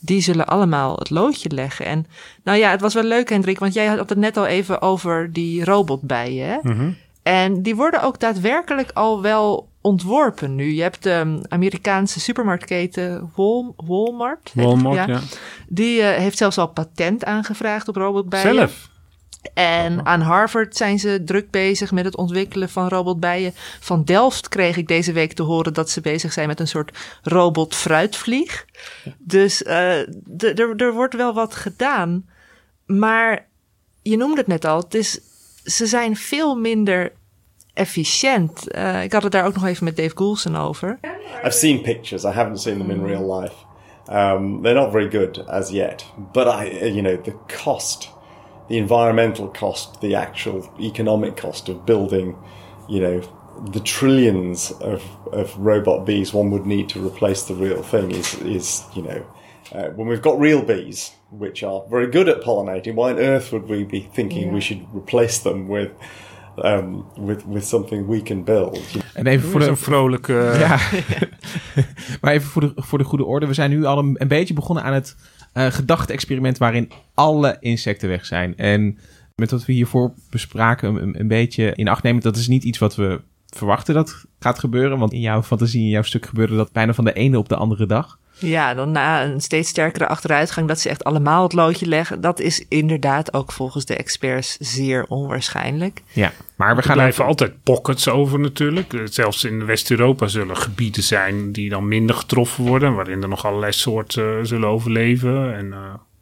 [0.00, 1.86] die zullen allemaal het loodje leggen.
[1.86, 2.06] En
[2.44, 5.32] nou ja, het was wel leuk, Hendrik, want jij had het net al even over
[5.32, 6.48] die robotbijen.
[6.48, 6.58] Hè?
[6.62, 6.90] Mhm.
[7.22, 10.74] En die worden ook daadwerkelijk al wel ontworpen nu.
[10.74, 14.50] Je hebt de Amerikaanse supermarktketen Wal- Walmart.
[14.54, 15.20] Walmart, ja.
[15.68, 18.54] Die eh, heeft zelfs al patent aangevraagd op robotbijen.
[18.54, 18.90] Zelf.
[19.54, 23.52] En aan Harvard zijn ze druk bezig met het ontwikkelen van robotbijen.
[23.80, 26.98] Van Delft kreeg ik deze week te horen dat ze bezig zijn met een soort
[27.22, 28.64] robot-fruitvlieg.
[29.18, 29.98] Dus eh,
[30.78, 32.28] er wordt wel wat gedaan.
[32.86, 33.46] Maar
[34.02, 35.20] je noemde het net al, het is,
[35.64, 37.12] ze zijn veel minder
[37.74, 38.70] efficiënt.
[38.70, 40.98] Eh, ik had het daar ook nog even met Dave Goulson over.
[41.44, 42.24] I've seen pictures.
[42.24, 43.54] I haven't seen them in real life.
[44.10, 46.04] Um, they're not very good as yet.
[46.32, 48.10] But I, you know, the cost,
[48.68, 52.36] the environmental cost, the actual economic cost of building,
[52.88, 53.20] you know,
[53.70, 58.34] the trillions of, of robot bees one would need to replace the real thing is,
[58.42, 59.24] is you know,
[59.72, 63.52] uh, when we've got real bees, which are very good at pollinating, why on earth
[63.52, 65.90] would we be thinking we should replace them with,
[66.62, 68.80] um, with, with something we can build?
[69.14, 70.56] En even voor Voor de, een vrolijke...
[70.58, 70.78] Ja.
[72.20, 73.46] maar even voor de, voor de goede orde.
[73.46, 75.16] We zijn nu al een, een beetje begonnen aan het
[75.52, 78.56] eh gedachte-experiment waarin alle insecten weg zijn.
[78.56, 78.98] En
[79.34, 82.78] met wat we hiervoor bespraken, een, een beetje in acht nemen, dat is niet iets
[82.78, 83.20] wat we
[83.56, 84.98] verwachten dat gaat gebeuren.
[84.98, 87.56] Want in jouw fantasie, in jouw stuk gebeurde dat bijna van de ene op de
[87.56, 88.18] andere dag.
[88.38, 92.20] Ja, dan na een steeds sterkere achteruitgang dat ze echt allemaal het loodje leggen.
[92.20, 96.02] Dat is inderdaad ook volgens de experts zeer onwaarschijnlijk.
[96.12, 98.92] Ja, maar we Er gaan blijven over- altijd pockets over natuurlijk.
[98.92, 102.94] Eh, Zelfs in West-Europa zullen gebieden zijn die dan minder getroffen worden.
[102.94, 105.54] Waarin er nog allerlei soorten eh, zullen overleven.
[105.56, 105.78] En eh,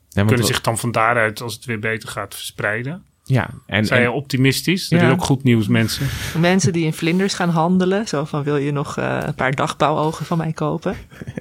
[0.09, 3.05] Ja, kunnen zich dan van daaruit, als het weer beter gaat, verspreiden.
[3.31, 4.88] Ja, en, Zijn je optimistisch?
[4.88, 5.07] Dat Ja.
[5.07, 6.07] is ook goed nieuws, mensen.
[6.40, 8.09] Mensen die in vlinders gaan handelen.
[8.09, 10.95] Zo van, wil je nog eh, een paar dagbouwogen van mij kopen?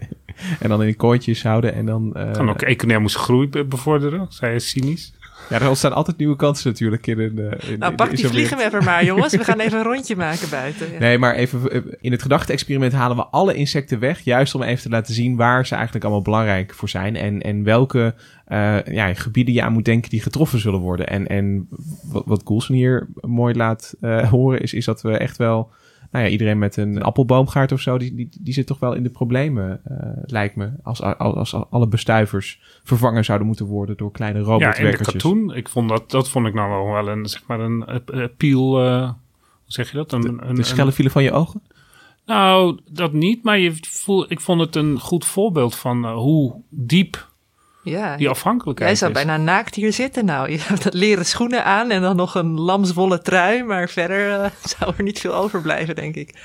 [0.59, 2.13] en dan in kooitjes houden en dan...
[2.15, 5.13] eh, Kan ook economische groei be- bevorderen, zei je cynisch.
[5.49, 7.37] Ja, er ontstaan altijd nieuwe kansen natuurlijk in een...
[7.37, 8.33] eh, in, Nou, pak die wereld.
[8.33, 9.35] vliegenwebber maar, jongens.
[9.35, 10.91] We gaan even een rondje maken buiten.
[10.91, 10.99] Ja.
[10.99, 14.19] Nee, maar even eh, in het gedachte-experiment halen we alle insecten weg.
[14.19, 17.15] Juist om even te laten zien waar ze eigenlijk allemaal belangrijk voor zijn.
[17.15, 21.07] En, en welke eh, ja, gebieden je aan moet denken die getroffen zullen worden.
[21.07, 21.67] En, en
[22.11, 23.93] wat, wat Coulson hier mooi laat
[24.29, 25.71] horen is, is dat we echt wel...
[26.11, 29.03] Nou ja, iedereen met een appelboomgaard of zo, die, die, die zit toch wel in
[29.03, 30.69] de problemen, eh, lijkt me.
[30.83, 35.23] Als, als, als alle bestuivers vervangen zouden moeten worden door kleine Ja, en de robotwerkertjes.
[35.23, 35.55] katoen.
[35.55, 38.83] Ik vond dat, dat vond ik nou wel, wel een, zeg maar een eh, appeal...
[38.85, 39.13] eh, hoe
[39.65, 40.11] zeg je dat?
[40.11, 41.61] Een, een, de een- schellen vielen van je ogen?
[42.25, 46.55] Nou, dat niet, maar je voel, ik vond het een goed voorbeeld van eh, hoe
[46.69, 47.28] diep
[47.83, 49.17] Ja, die afhankelijkheid jij zou is.
[49.25, 50.25] bijna naakt hier zitten.
[50.25, 53.63] Nou, je hebt dat leren schoenen aan en dan nog een lamswolle trui.
[53.63, 56.29] Maar verder eh, zou er niet veel overblijven, denk ik.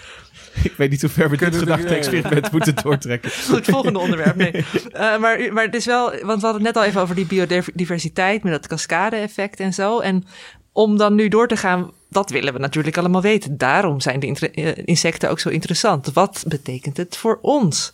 [0.62, 3.30] Ik weet niet hoe ver we dit Kunnen we- gedachte-experiment moeten doortrekken.
[3.30, 4.36] Goed, volgende onderwerp.
[4.36, 4.52] Nee.
[4.52, 7.26] Eh, maar, maar het is wel, want we hadden het net al even over die
[7.26, 10.00] biodiversiteit met dat cascade-effect en zo.
[10.00, 10.24] En
[10.72, 13.58] om dan nu door te gaan, dat willen we natuurlijk allemaal weten.
[13.58, 16.12] Daarom zijn de eh, insecten ook zo interessant.
[16.12, 17.92] Wat betekent het voor ons?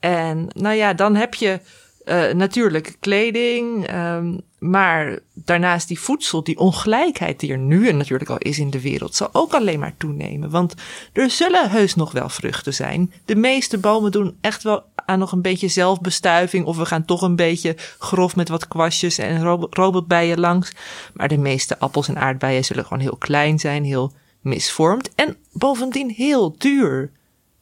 [0.00, 1.60] En nou ja, dan heb je
[2.04, 8.30] eh, natuurlijk kleding, ehm, maar daarnaast die voedsel, die ongelijkheid die er nu en natuurlijk
[8.30, 10.50] al is in de wereld, zal ook alleen maar toenemen.
[10.50, 10.74] Want
[11.12, 13.12] er zullen heus nog wel vruchten zijn.
[13.24, 17.22] De meeste bomen doen echt wel aan nog een beetje zelfbestuiving, of we gaan toch
[17.22, 20.72] een beetje grof met wat kwastjes en robo- robotbijen langs.
[21.12, 26.10] Maar de meeste appels en aardbeien zullen gewoon heel klein zijn, heel misvormd en bovendien
[26.10, 27.10] heel duur.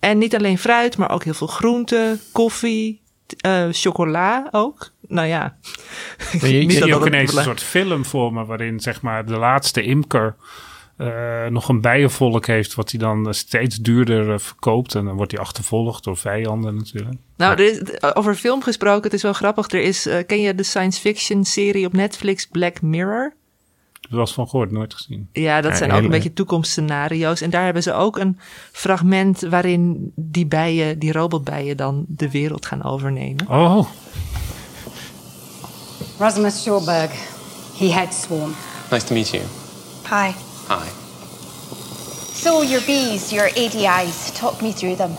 [0.00, 3.01] En niet alleen fruit, maar ook heel veel groenten, koffie,
[3.36, 4.90] eh, chocola ook.
[5.08, 5.56] Nou ja.
[6.40, 8.80] je- je- Ik Niet dat zie dat ook ineens een soort film voor me waarin
[8.80, 10.34] zeg maar de laatste imker
[10.96, 15.32] eh, nog een bijenvolk heeft wat hij dan steeds duurder eh, verkoopt en dan wordt
[15.32, 17.14] hij achtervolgd door vijanden natuurlijk.
[17.36, 19.68] Nou, er is, over film gesproken, het is wel grappig.
[19.70, 23.34] Er is, eh, ken je de science fiction serie op Netflix Black Mirror?
[24.12, 25.28] Wel eens van gehoord, nooit gezien.
[25.32, 27.40] Ja, dat Ja, zijn ook een beetje toekomstscenario's.
[27.40, 28.38] En daar hebben ze ook een
[28.72, 33.48] fragment waarin die bijen, die robotbijen dan de wereld gaan overnemen.
[33.48, 33.86] Oh,
[36.18, 37.10] Rosimus Shawberg.
[37.78, 38.54] He heads Swarm.
[38.90, 39.42] Nice to meet you.
[40.10, 40.30] Hi.
[40.68, 40.88] Hi.
[42.34, 45.10] So, your bees, your ADIs, talk me through them.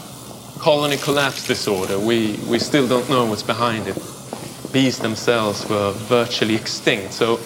[0.57, 3.95] Colony collapse disorder, we, we still don't know what's behind it.
[4.71, 7.39] Bees themselves were virtually extinct, so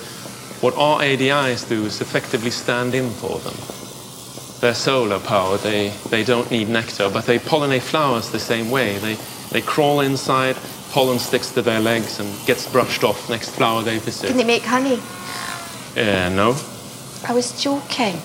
[0.61, 3.55] what our ADIs do is effectively stand in for them.
[4.59, 8.97] They're solar powered, they, they don't need nectar, but they pollinate flowers the same way.
[8.97, 9.17] They,
[9.51, 10.55] they crawl inside,
[10.91, 14.27] pollen sticks to their legs and gets brushed off next flower they visit.
[14.27, 14.99] Can they make honey?
[15.95, 16.55] Uh, no.
[17.27, 18.15] I was joking.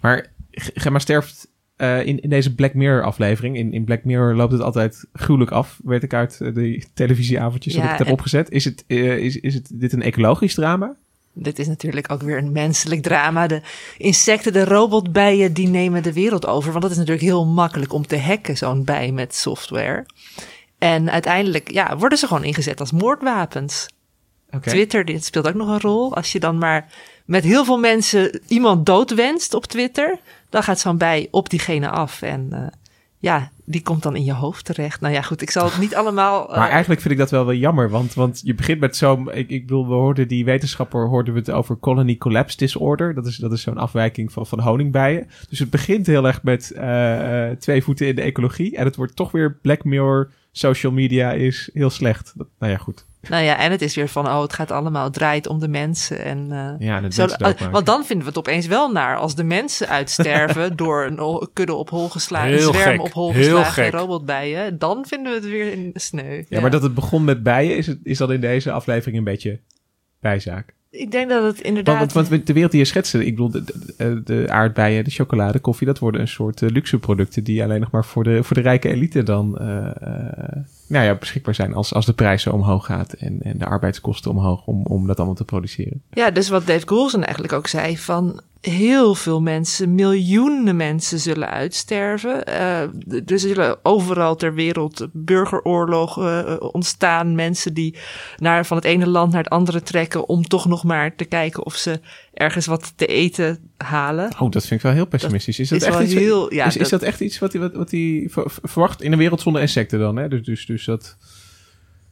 [0.00, 0.26] Maar
[0.74, 1.46] Gemma sterft
[1.76, 3.56] eh, in, in deze Black Mirror aflevering.
[3.56, 5.80] In, in Black Mirror loopt het altijd gruwelijk af.
[5.84, 8.50] Weet ik uit eh, de televisieavondjes dat ik het heb opgezet.
[8.50, 10.96] Is, het, eh, is, is het dit een ecologisch drama?
[11.32, 13.46] Dit is natuurlijk ook weer een menselijk drama.
[13.46, 13.60] De
[13.98, 16.72] insecten, de robotbijen, die nemen de wereld over.
[16.72, 20.06] Want het is natuurlijk heel makkelijk om te hacken, zo'n bij met software.
[20.78, 23.86] En uiteindelijk ja, worden ze gewoon ingezet als moordwapens.
[24.60, 26.14] Twitter dit speelt ook nog een rol.
[26.14, 26.88] Als je dan maar
[27.24, 30.18] met heel veel mensen iemand doodwenst op Twitter,
[30.56, 32.22] dan gaat zo'n bij op diegene af.
[32.22, 32.66] En eh,
[33.18, 35.00] ja, die komt dan in je hoofd terecht.
[35.00, 36.50] Nou ja, goed, ik zal het niet allemaal.
[36.50, 39.32] eh, Maar eigenlijk vind ik dat wel wel jammer, want, want je begint met zo'n...
[39.32, 43.14] Ik, ik bedoel, we hoorden die wetenschapper, hoorden we het over colony collapse disorder.
[43.14, 45.28] Dat is, dat is zo'n afwijking van, van honingbijen.
[45.48, 48.76] Dus het begint heel erg met eh, twee voeten in de ecologie.
[48.76, 52.34] En het wordt toch weer Black Mirror, social media is heel slecht.
[52.58, 53.06] Nou ja, goed.
[53.28, 55.68] Nou ja, en het is weer van, oh, het gaat allemaal, het draait om de
[55.68, 56.24] mensen.
[56.24, 57.70] En, eh, Ja, zo- doodmaken.
[57.70, 61.74] want dan vinden we het opeens wel naar als de mensen uitsterven door een kudde
[61.74, 64.78] op hol geslagen, een zwerm gek, op hol heel geslagen robotbijen.
[64.78, 66.42] Dan vinden we het weer in sneu.
[66.48, 69.24] Ja, maar dat het begon met bijen, is, het, is dat in deze aflevering een
[69.24, 69.60] beetje
[70.20, 70.74] bijzaak.
[70.90, 71.98] Ik denk dat het inderdaad...
[71.98, 73.64] Want, want, want de wereld die je schetste, ik bedoel, de,
[73.96, 77.80] de, de aardbeien, de chocolade, koffie, dat worden een soort eh, luxe producten die alleen
[77.80, 81.74] nog maar voor de, voor de rijke elite dan eh, eh, nou ja, beschikbaar zijn
[81.74, 85.16] als, als de prijs zo omhoog gaat en, en de arbeidskosten omhoog om, om dat
[85.16, 86.02] allemaal te produceren.
[86.10, 91.50] Ja, dus wat Dave Goulson eigenlijk ook zei van heel veel mensen, miljoenen mensen zullen
[91.50, 92.42] uitsterven.
[93.24, 97.34] D- er zullen overal ter wereld burgeroorlogen eh, ontstaan.
[97.34, 97.94] Mensen die
[98.36, 101.64] naar, van het ene land naar het andere trekken om toch nog maar te kijken
[101.64, 102.00] of ze
[102.34, 104.30] ergens wat te eten halen.
[104.38, 105.58] Oh, dat vind ik wel heel pessimistisch.
[105.58, 107.74] Is dat, is echt iets, heel- ja, is, is dat- echt iets wat hij wat,
[107.74, 107.90] wat
[108.26, 110.16] ver- verwacht in een wereld zonder insecten dan?
[110.16, 110.28] Hè?
[110.28, 111.16] Dus, dus, dus dat...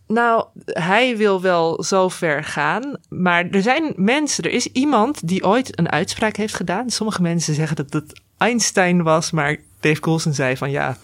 [0.07, 2.97] Nou, hij wil wel zo ver gaan.
[3.09, 6.91] Maar er zijn mensen, er is iemand die ooit een uitspraak heeft gedaan.
[6.91, 10.97] Sommige mensen zeggen dat het Einstein was, maar Dave Coulson zei van ja.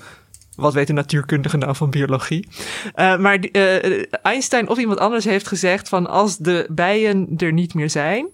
[0.57, 2.49] Wat weet een natuurkundige nou van biologie?
[2.95, 7.75] Eh, maar eh, Einstein of iemand anders heeft gezegd van als de bijen er niet
[7.75, 8.27] meer zijn,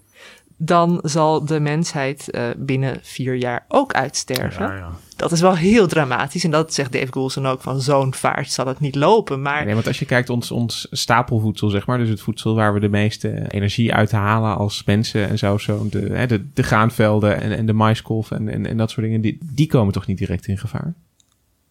[0.57, 4.67] dan zal de mensheid eh, binnen vier jaar ook uitsterven.
[4.67, 4.91] Ja, ja.
[5.17, 6.43] Dat is wel heel dramatisch.
[6.43, 9.41] En dat zegt Dave Coulson ook van zo'n vaart zal het niet lopen.
[9.41, 12.73] Maar Nee, want als je kijkt ons, ons stapelvoedsel, zeg maar, dus het voedsel waar
[12.73, 16.63] we de meeste energie uit halen als mensen en zo, zo de, hè, de, de
[16.63, 20.07] graanvelden en, en de maiskolf en, en, en dat soort dingen, die, die komen toch
[20.07, 20.93] niet direct in gevaar?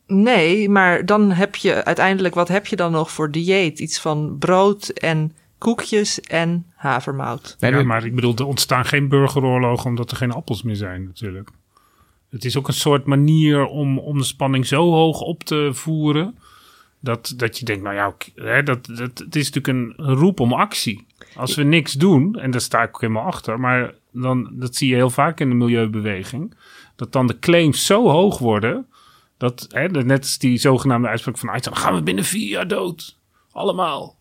[0.07, 3.79] Nee, maar dan heb je uiteindelijk, wat heb je dan nog voor dieet?
[3.79, 7.57] Iets van brood en koekjes en havermout.
[7.61, 11.05] Nee, ja, maar ik bedoel, er ontstaan geen burgeroorlogen omdat er geen appels meer zijn
[11.05, 11.51] natuurlijk.
[12.37, 16.39] Het is ook een soort manier om, om de spanning zo hoog op te voeren...
[17.01, 20.53] dat, dat je denkt, nou ja, hè, dat, dat, het is natuurlijk een roep om
[20.53, 21.07] actie.
[21.35, 23.61] Als we niks doen, en daar sta ik ook helemaal achter...
[23.61, 26.55] maar dan, dat zie je heel vaak in de milieubeweging...
[26.97, 28.87] dat dan de claims zo hoog worden...
[29.37, 31.75] dat hè, net als die zogenaamde uitspraak van Einstein...
[31.75, 33.19] dan gaan we binnen vier jaar dood.
[33.53, 34.17] Allemaal.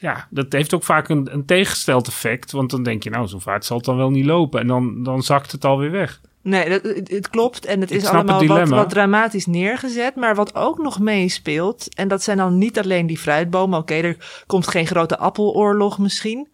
[0.00, 2.52] Ja, dat heeft ook vaak een, een tegengesteld effect.
[2.52, 4.60] Want dan denk je, nou, zo vaart zal het dan wel niet lopen.
[4.60, 6.20] En dan, dan zakt het alweer weg.
[6.42, 7.64] Nee, dat, het, klopt.
[7.64, 10.16] En het Ik is het allemaal wat, wat dramatisch neergezet.
[10.16, 13.78] Maar wat ook nog meespeelt, en dat zijn dan niet alleen die fruitbomen.
[13.78, 16.48] Oké, er komt geen grote appeloorlog misschien.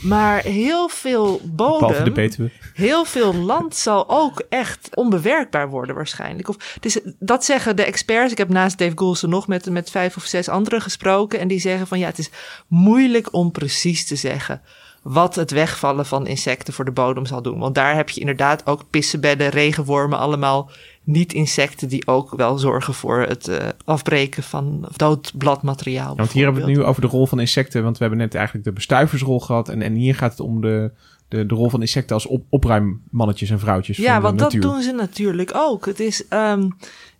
[0.00, 2.50] Maar heel veel de bodem, Betuwe.
[2.74, 6.48] heel veel land zal ook echt onbewerkbaar worden waarschijnlijk.
[6.48, 8.32] Of, dus dat zeggen de experts.
[8.32, 11.38] Ik heb naast Dave Goulson nog met, met vijf of zes anderen gesproken.
[11.38, 12.30] En die zeggen van ja, het is
[12.68, 14.62] moeilijk om precies te zeggen
[15.02, 17.58] wat het wegvallen van insecten voor de bodem zal doen.
[17.58, 20.70] Want daar heb je inderdaad ook pissenbedden, regenwormen, allemaal
[21.04, 26.10] niet-insecten die ook wel zorgen voor het eh, afbreken van dood bladmateriaal.
[26.10, 28.22] Ja, want hier hebben we het nu over de rol van insecten, want we hebben
[28.22, 29.68] net eigenlijk de bestuiversrol gehad.
[29.68, 30.90] En, en hier gaat het om de,
[31.28, 34.62] de, de rol van insecten als op, opruimmannetjes en vrouwtjes Ja, van de want dat
[34.62, 35.86] doen ze natuurlijk ook.
[35.86, 36.28] Het is.
[36.28, 36.68] ehm,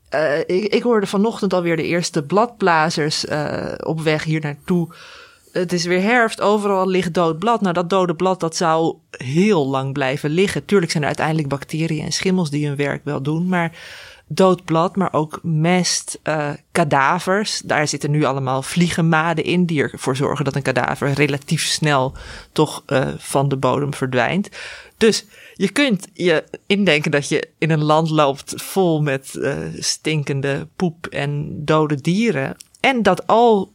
[0.09, 4.89] eh, ik, ik hoorde vanochtend alweer de eerste bladblazers eh, op weg hier naartoe.
[5.53, 7.61] Het is weer herfst, overal ligt dood blad.
[7.61, 10.65] Nou, dat dode blad dat zou heel lang blijven liggen.
[10.65, 13.73] Tuurlijk zijn er uiteindelijk bacteriën en schimmels die hun werk wel doen, maar
[14.27, 17.63] dood blad, maar ook mest, uh, kadavers.
[17.65, 22.13] Daar zitten nu allemaal vliegenmaden in die ervoor zorgen dat een kadaver relatief snel
[22.53, 24.49] toch uh, van de bodem verdwijnt.
[24.97, 30.69] Dus je kunt je indenken dat je in een land loopt vol met uh, stinkende
[30.77, 32.57] poep en dode dieren.
[32.81, 33.73] En dat al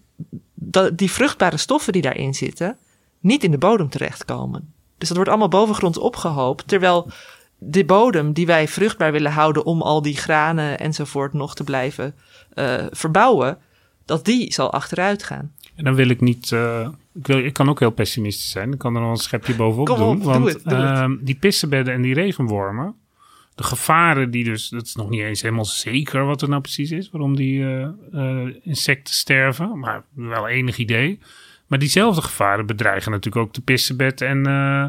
[0.93, 2.77] die vruchtbare stoffen die daarin zitten,
[3.19, 4.73] niet in de bodem terechtkomen.
[4.97, 6.67] Dus dat wordt allemaal bovengronds opgehoopt.
[6.67, 7.11] Terwijl
[7.57, 12.15] de bodem die wij vruchtbaar willen houden om al die granen enzovoort nog te blijven
[12.55, 13.57] uh, verbouwen,
[14.05, 15.51] dat die zal achteruit gaan.
[15.75, 16.51] En dan wil ik niet.
[16.51, 18.73] Uh, ik, wil, ik kan ook heel pessimistisch zijn.
[18.73, 20.15] Ik kan er nog een schepje bovenop Kom doen.
[20.15, 22.95] op, want doe het, doe uh, die pissenbedden en die regenwormen.
[23.57, 24.69] De gevaren die dus.
[24.69, 27.09] Dat is nog niet eens helemaal zeker wat er nou precies is.
[27.09, 29.79] Waarom die uh, insecten sterven.
[29.79, 31.19] Maar wel enig idee.
[31.67, 34.81] Maar diezelfde gevaren bedreigen natuurlijk ook de pissenbed en, uh,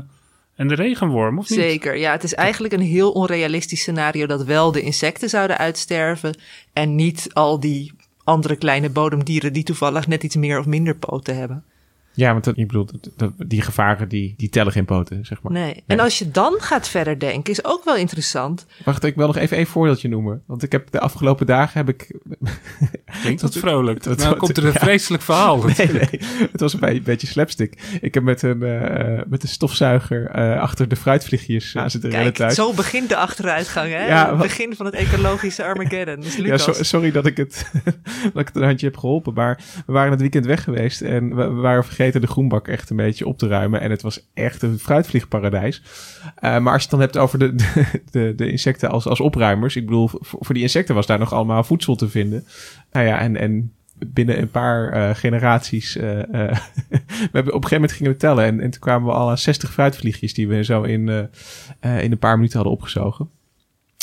[0.55, 1.59] en de regenworm, of niet?
[1.59, 2.13] Zeker, ja.
[2.13, 6.39] Het is eigenlijk een heel onrealistisch scenario dat wel de insecten zouden uitsterven
[6.73, 7.93] en niet al die
[8.25, 11.65] andere kleine bodemdieren die toevallig net iets meer of minder poten hebben.
[12.19, 15.43] Ja, want dat, je bedoelt, dat, dat, die gevaren die, die tellen geen poten, zeg
[15.43, 15.53] maar.
[15.53, 15.83] Nee.
[15.87, 18.67] En als je dan gaat verder denken, is ook wel interessant.
[18.85, 20.43] Wacht, ik wil nog even één voorbeeldje noemen.
[20.47, 22.17] Want ik heb de afgelopen dagen heb ik...
[23.21, 24.03] Klinkt dat vrolijk?
[24.03, 25.63] Dat, nou komt er een vreselijk verhaal.
[25.63, 26.21] Nee, nee.
[26.53, 27.99] Het was een, beetje, slapstick.
[28.01, 32.33] Ik heb met een, uh, met een stofzuiger uh, achter de fruitvliegjes aan zitten rennen
[32.33, 32.55] thuis.
[32.55, 34.07] zo begint de achteruitgang, hè?
[34.07, 36.21] Ja, het begin van het ecologische Armageddon.
[36.21, 37.71] Dus ja, so, sorry dat ik, het,
[38.23, 39.35] dat ik het een handje heb geholpen.
[39.35, 42.91] Maar we waren het weekend weg geweest en we, we waren vergeten de groenbak echt
[42.91, 43.81] een beetje op te ruimen.
[43.81, 45.83] En het was echt een fruitvliegparadijs.
[46.25, 47.55] Uh, maar als je het dan hebt over de,
[48.11, 49.77] de, de insecten als, als opruimers.
[49.77, 52.45] Ik bedoel, voor, die insecten was daar nog allemaal voedsel te vinden.
[52.93, 55.97] Nou ja, en, en binnen een paar uh, generaties.
[55.97, 58.45] Uh, we hebben op een gegeven moment gingen we tellen.
[58.45, 61.09] En, en toen kwamen we al aan 60 fruitvliegjes die we zo in,
[61.81, 63.31] in een paar minuten hadden opgezogen.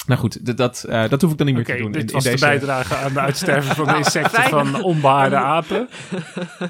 [0.06, 1.92] Nou goed, dat, dat, uh, dat hoef ik dan niet meer okay, te doen.
[1.92, 2.50] Dit in, was in de deze...
[2.50, 5.90] bijdrage aan de uitsterven van de insecten van onbehaarde apen.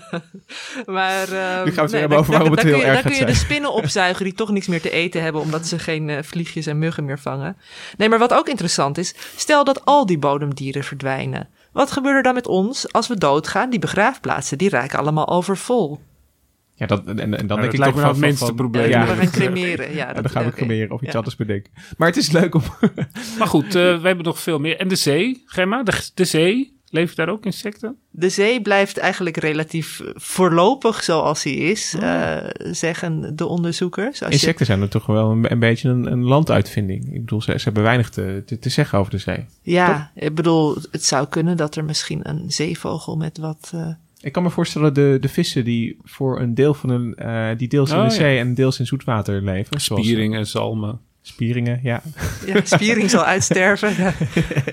[0.86, 3.02] maar uh, nu gaan we het nee, hebben over waarom het heel je, erg Dan
[3.02, 3.30] kun je zijn.
[3.30, 5.42] de spinnen opzuigen die toch niks meer te eten hebben...
[5.42, 7.58] omdat ze geen uh, vliegjes en muggen meer vangen.
[7.98, 9.16] Nee, maar wat ook interessant is...
[9.36, 11.50] stel dat al die bodemdieren verdwijnen.
[11.72, 13.70] Wat gebeurt er dan met ons als we doodgaan?
[13.70, 16.00] Die begraafplaatsen, die raken allemaal overvol.
[16.76, 18.90] Ja, dat, en, en dan denk ik lijkt toch me van, het minste van, probleem.
[18.90, 19.94] Ja, Ja, we gaan cremeren.
[19.94, 20.66] Ja, dat dan gaan we okay.
[20.66, 21.18] cremeren of iets ja.
[21.18, 21.72] anders bedenken.
[21.98, 22.62] Maar het is leuk om...
[23.40, 24.78] Maar goed, uh, we hebben nog veel meer.
[24.78, 27.98] En de zee, Gemma, de, de zee, leven daar ook insecten?
[28.10, 32.02] De zee blijft eigenlijk relatief voorlopig zoals hij is, Oh.
[32.02, 32.38] uh,
[32.72, 34.24] zeggen de onderzoekers.
[34.24, 34.72] Als Insecten je...
[34.72, 37.14] zijn er toch wel een, een beetje een, een, landuitvinding.
[37.14, 39.46] Ik bedoel, ze, ze hebben weinig te, te, te, zeggen over de zee.
[39.62, 40.24] Ja, Top?
[40.24, 43.72] ik bedoel, het zou kunnen dat er misschien een zeevogel met wat...
[43.76, 43.88] Uh,
[44.26, 47.68] ik kan me voorstellen de, de vissen die voor een deel van een, uh, die
[47.68, 48.40] deels in oh, de zee ja.
[48.40, 49.80] en deels in zoetwater leven.
[49.80, 51.00] Spieringen, zalmen.
[51.28, 52.02] Spieringen, ja.
[52.46, 53.94] Ja, spiering zal uitsterven.
[53.98, 54.14] Ja.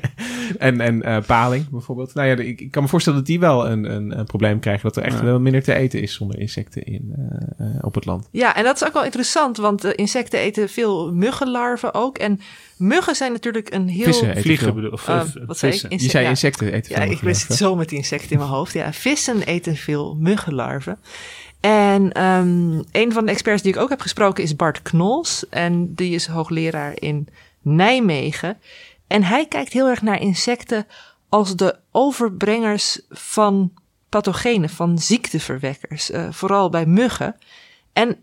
[0.58, 2.14] en en uh, paling bijvoorbeeld.
[2.14, 4.82] Nou ja, ik, ik, kan me voorstellen dat die wel een, een, een probleem krijgen.
[4.82, 5.24] Dat er echt ja.
[5.24, 8.28] wel minder te eten is zonder insecten in, uh, uh, op het land.
[8.30, 9.56] Ja, en dat is ook wel interessant.
[9.56, 12.18] Want insecten eten veel muggenlarven ook.
[12.18, 12.40] En
[12.76, 14.04] muggen zijn natuurlijk een heel...
[14.04, 14.74] Vissen eten Vliegen veel.
[14.74, 15.80] bedoel of, Uh, of wat zei?
[15.88, 18.50] Je zei insecten eten ja, veel ik wist het zo met die insecten in mijn
[18.50, 18.72] hoofd.
[18.72, 20.98] Ja, vissen eten veel muggenlarven.
[21.62, 25.48] En um, een van de experts die ik ook heb gesproken is Bart Knols.
[25.48, 27.29] En die is hoogleraar in
[27.61, 28.59] Nijmegen.
[29.07, 30.87] En hij kijkt heel erg naar insecten
[31.29, 33.72] als de overbrengers van
[34.09, 36.11] pathogenen, van ziekteverwekkers.
[36.11, 37.37] Uh, vooral bij muggen.
[37.92, 38.16] En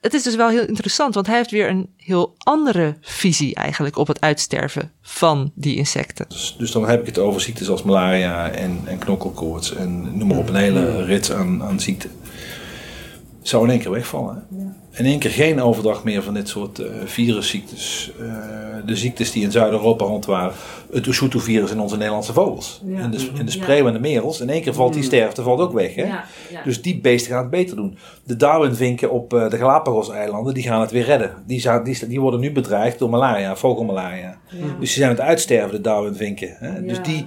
[0.00, 3.96] het is dus wel heel interessant, want hij heeft weer een heel andere visie eigenlijk
[3.96, 6.26] op het uitsterven van die insecten.
[6.28, 10.28] Dus, dus dan heb ik het over ziektes als malaria en, en knokkelkoorts en noem
[10.28, 12.10] maar op een hele rit aan, aan ziekten
[13.48, 14.46] zou in één keer wegvallen.
[14.50, 14.76] Ja.
[14.90, 18.12] In één keer geen overdracht meer van dit soort uh, virusziektes.
[18.20, 18.26] Uh,
[18.86, 20.52] de ziektes die in Zuid-Europa rond waren.
[20.92, 22.82] Het Usutu-virus in onze Nederlandse vogels.
[22.84, 23.00] Ja.
[23.00, 24.40] In de, in de en de merels.
[24.40, 25.94] In één keer valt die sterfte valt ook weg.
[25.94, 26.06] Hè?
[26.64, 27.98] Dus die beesten gaan het beter doen.
[28.24, 31.34] De Darwinvinken op uh, de Galapagos-eilanden, die gaan het weer redden.
[31.46, 34.38] Die, zijn, die, die, worden nu bedreigd door malaria, vogelmalaria.
[34.50, 36.56] Dus die zijn aan het uitsterven, de Darwinvinken.
[36.58, 36.84] Hè?
[36.84, 37.24] Dus die...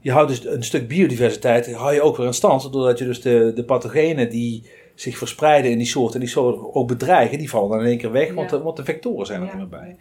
[0.00, 2.72] Je houdt dus een stuk biodiversiteit, hou je ook weer in stand.
[2.72, 6.74] Doordat je dus de, de pathogenen die zich verspreiden in die soorten en die soorten
[6.74, 9.40] ook bedreigen, die vallen dan in één keer weg, want, de, want de vectoren zijn
[9.40, 9.96] er niet meer bij.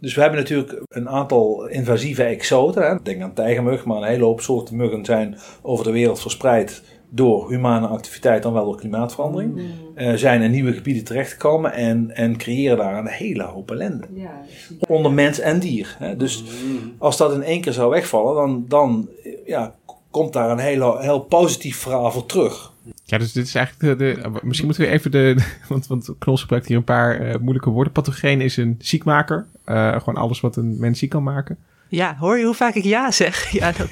[0.00, 2.82] Dus we hebben natuurlijk een aantal invasieve exoten.
[2.86, 3.02] Hè.
[3.02, 7.50] Denk aan tijgermug, maar een hele hoop soorten muggen zijn over de wereld verspreid door
[7.50, 9.54] humane activiteit dan wel door klimaatverandering.
[9.54, 9.70] Mm.
[9.96, 14.06] Uh, zijn in nieuwe gebieden terechtgekomen en, en creëren daar een hele hoop ellende.
[14.14, 14.40] Ja,
[14.88, 15.96] Onder mens en dier.
[15.98, 16.16] Hè.
[16.16, 16.94] Dus mm.
[16.98, 19.08] als dat in één keer zou wegvallen, dan, dan
[19.46, 19.74] ja,
[20.10, 22.72] komt daar een heel, heel positief verhaal voor terug.
[23.10, 25.36] Ja, dus dit is eigenlijk de, de misschien moeten we even de,
[25.68, 27.92] want, want Knols gebruikt hier een paar uh, moeilijke woorden.
[27.92, 31.56] Pathogeen is een ziekmaker, uh, gewoon alles wat een mens ziek kan maken.
[31.88, 33.48] Ja, hoor je hoe vaak ik ja zeg?
[33.58, 33.88] Ja, dat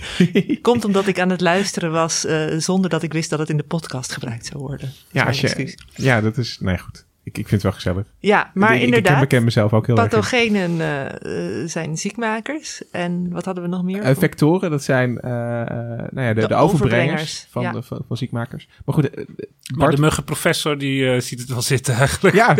[0.60, 3.56] komt omdat ik aan het luisteren was uh, zonder dat ik wist dat het in
[3.56, 4.92] de podcast gebruikt zou worden.
[5.10, 6.58] Ja, als je, ja, dat is.
[6.60, 7.05] Nee, goed.
[7.26, 8.06] Ik, ik vind het wel gezellig.
[8.18, 9.22] Ja, maar ik, inderdaad.
[9.22, 10.70] Ik ken mezelf ook heel pathogenen
[11.26, 12.82] uh, zijn ziekmakers.
[12.90, 14.04] En wat hadden we nog meer?
[14.04, 17.72] Uh, vectoren, dat zijn uh, nou ja, de, de, de overbrengers, van, ja.
[17.72, 18.68] de, van, van, ziekmakers.
[18.84, 19.26] Maar goed, Bart...
[19.76, 22.34] maar de muggenprofessor die ziet het wel zitten eigenlijk.
[22.34, 22.54] Ja.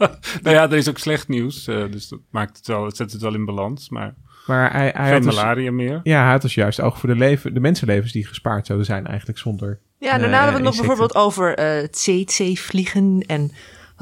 [0.42, 1.64] nou ja, er is ook slecht nieuws.
[1.64, 3.88] dus dat maakt het wel, het zet het wel in balans.
[3.88, 4.14] Maar
[4.46, 6.00] maar hij, hij Geen had malaria dus, meer.
[6.02, 9.06] Ja, hij had dus juist oog voor de, leven, de mensenlevens die gespaard zouden zijn
[9.06, 13.52] eigenlijk zonder Ja, daarna hadden we het nog bijvoorbeeld over uh, het CC-vliegen en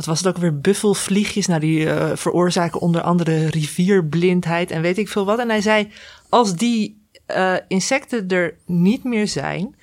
[0.07, 1.47] wat was het ook weer, buffelvliegjes.
[1.47, 5.39] Nou, die uh, veroorzaken onder andere rivierblindheid en weet ik veel wat.
[5.39, 5.89] En hij zei,
[6.29, 7.03] als die
[7.37, 9.75] uh, insecten er niet meer zijn,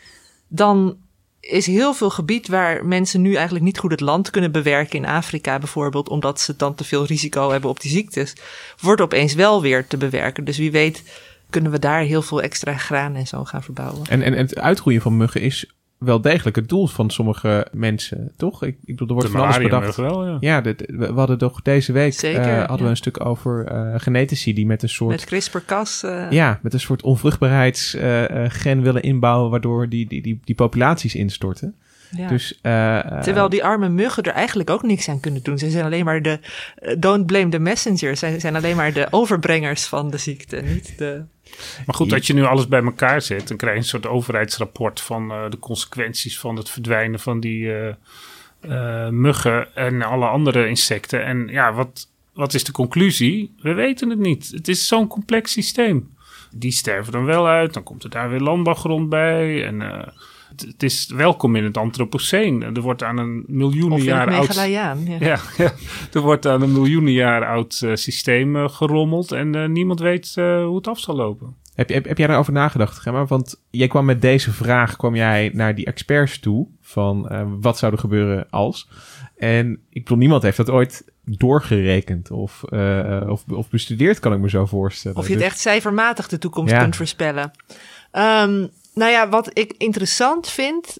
[0.47, 0.97] dan
[1.39, 4.99] is heel veel gebied waar mensen nu eigenlijk niet goed het land kunnen bewerken.
[4.99, 8.33] In Afrika bijvoorbeeld, omdat ze dan te veel risico hebben op die ziektes.
[8.81, 10.43] Wordt opeens wel weer te bewerken.
[10.43, 11.03] Dus wie weet
[11.49, 14.07] kunnen we daar heel veel extra graan en zo gaan verbouwen.
[14.07, 18.31] En, en, en het uitgroeien van muggen is wel degelijk het doel van sommige mensen,
[18.35, 18.63] toch?
[18.63, 19.95] Ik, ik bedoel, er wordt de van alles bedacht.
[19.95, 22.83] Wel, ja, ja de, de, we hadden toch deze week Zeker, uh, hadden ja.
[22.83, 26.27] we een stuk over uh, genetici die met een soort met CRISPR-Cas, uh...
[26.29, 31.75] ja, met een soort onvruchtbaarheidsgen willen inbouwen, waardoor die, die, die, die populaties instorten.
[32.17, 32.27] Ja.
[32.27, 35.57] Dus, Terwijl die arme muggen er eigenlijk ook niks aan kunnen doen.
[35.57, 36.39] Ze zijn alleen maar de.
[36.99, 38.17] don't blame the messenger.
[38.17, 40.61] Ze zijn alleen maar de overbrengers van de ziekte.
[40.61, 41.23] Niet de.
[41.85, 45.01] Maar goed, dat je nu alles bij elkaar zet, dan krijg je een soort overheidsrapport
[45.01, 47.87] van uh, de consequenties van het verdwijnen van die uh,
[48.61, 51.25] uh, muggen en alle andere insecten.
[51.25, 53.55] En ja, wat, wat is de conclusie?
[53.61, 54.51] We weten het niet.
[54.53, 56.15] Het is zo'n complex systeem.
[56.51, 59.65] Die sterven dan wel uit, dan komt er daar weer landbouwgrond bij.
[59.65, 59.81] En
[60.49, 62.63] het, het, is welkom in het Anthropoceen.
[62.63, 64.53] Er wordt aan een miljoenen jaar oud.
[64.53, 64.95] Ja.
[65.19, 65.71] Ja, ja,
[66.13, 70.35] er wordt aan een miljoenen jaar oud uh, systeem uh, gerommeld en uh, niemand weet
[70.35, 71.55] hoe het af zal lopen.
[71.75, 73.25] Heb, heb, heb jij daarover nagedacht, Gemma?
[73.25, 77.29] Want jij kwam met deze vraag kwam jij naar die experts toe van
[77.61, 78.89] wat zou er gebeuren als.
[79.35, 82.63] En ik bedoel, niemand heeft dat ooit doorgerekend of,
[83.27, 85.17] of, of bestudeerd, kan ik me zo voorstellen.
[85.17, 85.47] Of je het dus...
[85.47, 86.79] echt cijfermatig de toekomst ja.
[86.79, 87.51] kunt voorspellen.
[88.11, 90.97] Um, nou ja, wat ik interessant vind.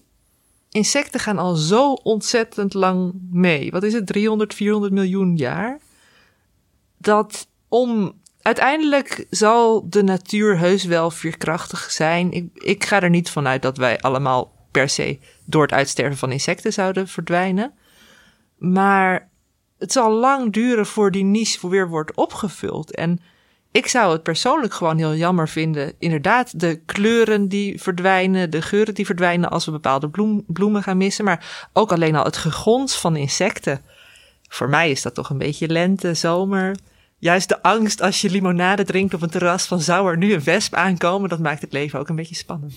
[0.70, 3.70] Insecten gaan al zo ontzettend lang mee.
[3.70, 4.06] Wat is het?
[4.06, 5.80] 300, 400 miljoen jaar.
[6.98, 8.16] Dat om.
[8.42, 12.32] Uiteindelijk zal de natuur heus wel veerkrachtig zijn.
[12.32, 16.32] Ik, ik ga er niet vanuit dat wij allemaal per se door het uitsterven van
[16.32, 17.72] insecten zouden verdwijnen.
[18.56, 19.28] Maar
[19.78, 22.94] het zal lang duren voor die niche weer wordt opgevuld.
[22.94, 23.20] En
[23.70, 25.92] ik zou het persoonlijk gewoon heel jammer vinden.
[25.98, 30.96] Inderdaad, de kleuren die verdwijnen, de geuren die verdwijnen als we bepaalde bloem, bloemen gaan
[30.96, 31.24] missen.
[31.24, 33.80] Maar ook alleen al het gegons van insecten.
[34.48, 36.76] Voor mij is dat toch een beetje lente, zomer.
[37.18, 40.44] Juist de angst als je limonade drinkt op een terras van zou er nu een
[40.44, 42.74] wesp aankomen, dat maakt het leven ook een beetje spannend.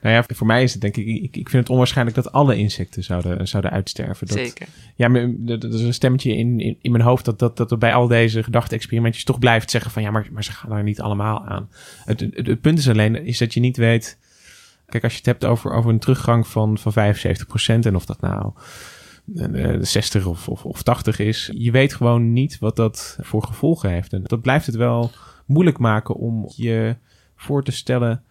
[0.00, 2.56] Nou ja, voor mij is het denk ik, ik, ik vind het onwaarschijnlijk dat alle
[2.56, 4.26] insecten zouden, zouden uitsterven.
[4.26, 4.66] Dat, Zeker.
[4.94, 5.10] Ja,
[5.46, 8.06] er is een stemmetje in, in, in, mijn hoofd dat, dat, dat er bij al
[8.06, 11.68] deze gedachte-experimentjes toch blijft zeggen van ja, maar, maar ze gaan er niet allemaal aan.
[12.04, 14.18] Het, het, het, punt is alleen is dat je niet weet,
[14.86, 16.96] kijk als je het hebt over, over een teruggang van, van 75%
[17.64, 18.52] en of dat nou
[19.34, 23.90] uh, 60 of, of, of 80 is, je weet gewoon niet wat dat voor gevolgen
[23.90, 24.12] heeft.
[24.12, 25.10] En dat blijft het wel
[25.46, 26.96] moeilijk maken om je
[27.36, 28.22] voor te stellen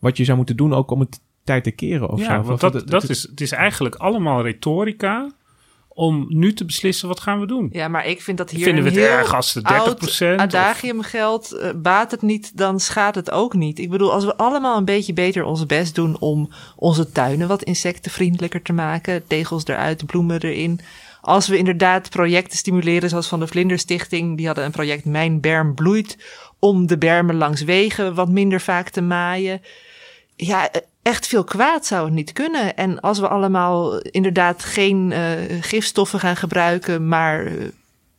[0.00, 2.48] wat je zou moeten doen ook om het tijd te keren of ja, zo.
[2.48, 5.32] Want dat, dat is, het is eigenlijk allemaal retorica
[5.88, 7.68] om nu te beslissen wat gaan we doen.
[7.72, 10.40] Ja, maar ik vind dat hier Vinden we het heel erg als de 30 oud
[10.40, 11.54] adagium geldt.
[11.54, 13.78] Uh, baat het niet, dan schaadt het ook niet.
[13.78, 17.62] Ik bedoel, als we allemaal een beetje beter ons best doen om onze tuinen wat
[17.62, 20.80] insectenvriendelijker te maken, tegels eruit, bloemen erin.
[21.20, 25.74] Als we inderdaad projecten stimuleren, zoals van de Vlinderstichting, die hadden een project Mijn Berm
[25.74, 26.18] Bloeit,
[26.58, 29.60] om de bermen langs wegen wat minder vaak te maaien
[30.46, 30.70] ja,
[31.02, 32.76] echt veel kwaad zou het niet kunnen.
[32.76, 35.30] En als we allemaal inderdaad geen uh,
[35.60, 37.68] gifstoffen gaan gebruiken, maar uh,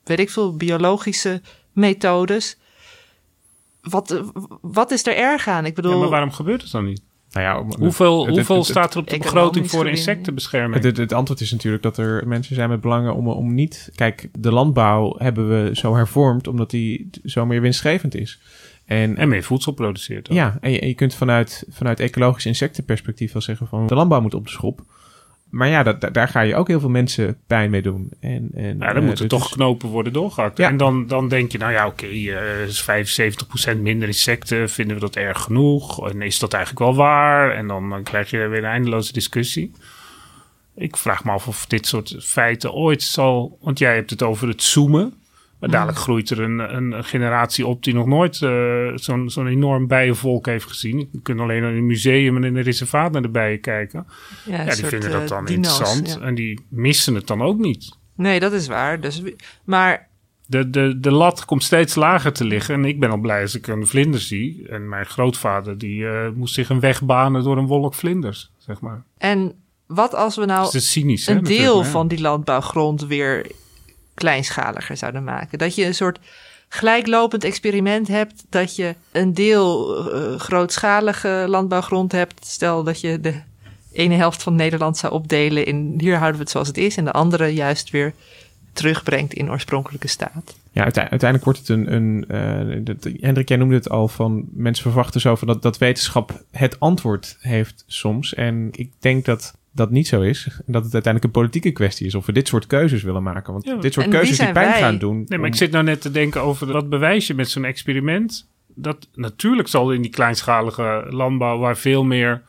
[0.04, 1.42] weet ik veel, biologische
[1.72, 2.58] methodes.
[3.82, 4.24] Wat,
[4.62, 5.66] wat is er erg aan?
[5.66, 5.92] Ik bedoel.
[5.92, 7.02] Ja, maar waarom gebeurt het dan niet?
[7.32, 10.84] Nou ja, hoeveel het, hoeveel het, staat er op de begroting voor insectenbescherming?
[10.84, 13.92] Het, het, antwoord is natuurlijk dat er mensen zijn met belangen om, om niet...
[13.96, 18.40] Kijk, de landbouw hebben we zo hervormd omdat die zo meer winstgevend is.
[18.92, 20.30] En, en meer voedsel produceert.
[20.30, 20.36] Ook.
[20.36, 24.22] Ja, en je, en je, kunt vanuit, vanuit ecologisch insectenperspectief wel zeggen van de landbouw
[24.22, 24.82] moet op de schop.
[25.50, 28.12] Maar ja, dat, daar ga je ook heel veel mensen pijn mee doen.
[28.20, 30.58] En, en, ja, dan uh, moeten toch knopen worden doorgehakt.
[30.58, 30.70] Ja.
[30.70, 32.86] En dan, dan denk je, nou ja, oké, okay, uh, is
[33.76, 34.70] 75% minder insecten.
[34.70, 36.10] Vinden we dat erg genoeg?
[36.10, 37.52] En is dat eigenlijk wel waar?
[37.52, 39.72] En dan, dan krijg je weer een eindeloze discussie.
[40.76, 43.58] Ik vraag me af of dit soort feiten ooit zal...
[43.62, 45.21] Want jij hebt het over het zoomen
[45.62, 49.88] Maar dadelijk groeit er een, een generatie op die nog nooit eh, zo'n zo'n enorm
[49.88, 51.10] bijenvolk heeft gezien.
[51.12, 54.08] Je kunt alleen in een museum en in een reservaat naar de bijen kijken.
[54.46, 56.26] Ja, die soort, vinden eh, dat dan dino's, interessant ja.
[56.26, 57.98] en die missen het dan ook niet.
[58.16, 59.00] Nee, dat is waar.
[59.00, 59.22] Dus,
[59.64, 60.10] maar
[60.46, 62.76] De, de, de lat komt steeds lager te liggen.
[62.76, 64.68] En ik ben al blij als ik een vlinder zie.
[64.70, 68.82] En mijn grootvader die eh, moest zich een weg banen door een wolk vlinders, zeg
[68.82, 69.04] maar.
[69.18, 69.54] en
[69.88, 73.46] wat als we nou is cynisch, hè, een deel van die landbouwgrond weer
[74.22, 75.58] kleinschaliger zouden maken?
[75.58, 76.20] Dat je een soort
[76.70, 82.46] gelijklopend experiment hebt, dat je een deel eh, grootschalige landbouwgrond hebt.
[82.46, 83.34] Stel dat je de
[83.92, 87.06] ene helft van Nederland zou opdelen in hier houden we het zoals het is, en
[87.06, 88.14] de andere juist weer
[88.74, 90.56] terugbrengt in oorspronkelijke staat.
[90.72, 91.94] Ja, uite- uiteindelijk wordt het een.
[91.94, 96.44] een eh, Hendrik, jij noemde het al van mensen verwachten zo van dat, dat wetenschap
[96.52, 98.34] het antwoord heeft soms.
[98.34, 100.46] En ik denk dat dat niet zo is.
[100.66, 103.54] En dat het uiteindelijk een politieke kwestie is of we dit soort keuzes willen maken.
[103.54, 104.80] Want Ja, dit soort keuzes die pijn wij?
[104.80, 105.16] gaan doen.
[105.18, 107.66] Nee, maar om- ik zit nou net te denken over wat bewijs je met zo'n
[107.66, 108.48] experiment.
[108.76, 112.42] Dat natuurlijk zal in die kleinschalige landbouw, waar veel meer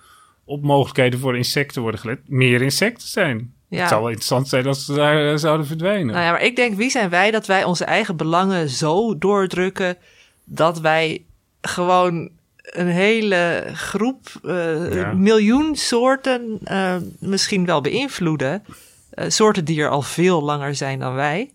[0.45, 3.53] op mogelijkheden voor insecten worden gelet, meer insecten zijn.
[3.69, 3.79] Ja.
[3.79, 6.07] Het zou wel interessant zijn als ze daar eh, zouden verdwijnen.
[6.15, 9.97] Nou ja, maar ik denk, wie zijn wij dat wij onze eigen belangen zo doordrukken
[10.45, 11.23] dat wij
[11.61, 12.31] gewoon
[12.63, 15.13] een hele groep, eh, Ja.
[15.13, 18.63] miljoen soorten eh, misschien wel beïnvloeden.
[19.11, 21.51] Eh, soorten die er al veel langer zijn dan wij.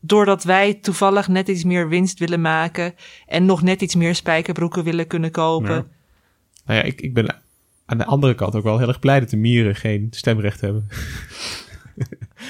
[0.00, 2.94] Doordat wij toevallig net iets meer winst willen maken
[3.26, 5.74] en nog net iets meer spijkerbroeken willen kunnen kopen.
[5.74, 5.86] Ja.
[6.66, 7.42] Nou ja, ik, ik ben
[7.86, 10.88] aan de andere kant ook wel heel erg blij dat de mieren geen stemrecht hebben.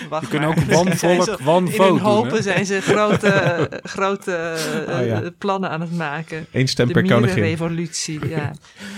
[0.09, 2.43] Wacht Je kunt ook wanvolk, ze- In doen, hopen hè?
[2.43, 5.31] zijn ze grote, eh, grote eh, Oh ja.
[5.39, 6.47] plannen aan het maken.
[6.53, 7.25] Eén stem de per koningin.
[7.35, 8.53] mierenrevolutie, ja.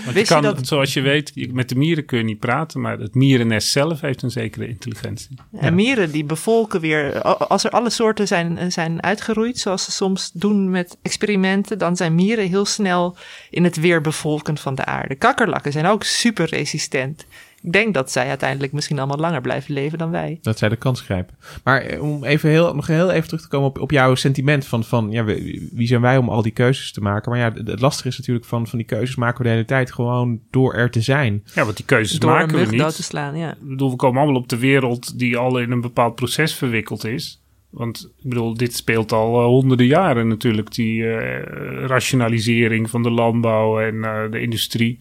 [0.05, 3.15] Want je dat- zoals je weet, met de mieren kun je niet praten, maar het
[3.15, 5.35] mierennest zelf heeft een zekere intelligentie.
[5.59, 7.21] En mieren die bevolken weer.
[7.21, 12.15] Als er alle soorten zijn, zijn uitgeroeid, zoals ze soms doen met experimenten, dan zijn
[12.15, 13.17] mieren heel snel
[13.49, 15.15] in het weer bevolken van de aarde.
[15.15, 17.25] Kakkerlakken zijn ook super resistent.
[17.67, 20.37] Ik denk dat zij uiteindelijk misschien allemaal langer blijven leven dan wij.
[20.41, 21.37] Dat zij de kans grijpen.
[21.63, 24.65] Maar eh, om even heel, nog heel even terug te komen op, op jouw sentiment
[24.65, 25.23] van, van ja,
[25.71, 27.31] wie zijn wij om al die keuzes te maken?
[27.31, 29.91] Maar ja, het lastige is natuurlijk van, van die keuzes maken we de hele tijd
[29.91, 31.43] gewoon door er te zijn.
[31.53, 32.79] Ja, want die keuzes Door een maken we niet.
[32.79, 33.51] dood te slaan, ja.
[33.51, 37.05] Ik bedoel, we komen allemaal op de wereld die al in een bepaald proces verwikkeld
[37.05, 37.43] is.
[37.69, 43.11] Want ik bedoel, dit speelt al eh, honderden jaren natuurlijk, die eh, rationalisering van de
[43.11, 44.97] landbouw en eh, de industrie.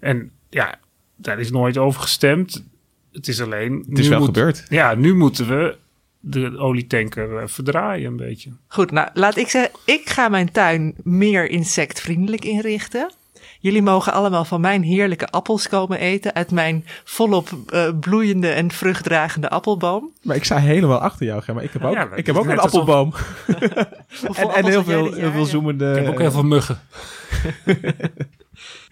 [0.00, 0.80] En ja,
[1.24, 2.64] daar is nooit over gestemd.
[3.12, 3.84] Het is alleen.
[3.88, 4.64] Het is wel gebeurd.
[4.68, 5.76] Ja, nu moeten we
[6.20, 8.50] de olietanker eh, verdraaien een beetje.
[8.68, 13.12] Goed, nou laat ik zeggen, ik ga mijn tuin meer insectvriendelijk inrichten.
[13.58, 18.70] Jullie mogen allemaal van mijn heerlijke appels komen eten uit mijn volop eh, bloeiende en
[18.70, 20.12] vruchtdragende appelboom.
[20.22, 21.60] Maar ik sta helemaal achter jou, Gemma.
[21.60, 23.12] Ik heb ook, Ja, maar ik heb ook een appelboom.
[24.34, 25.32] En, en heel veel, heel jaar?
[25.32, 25.90] veel zoemende...
[25.90, 26.80] Ik heb ook heel veel muggen.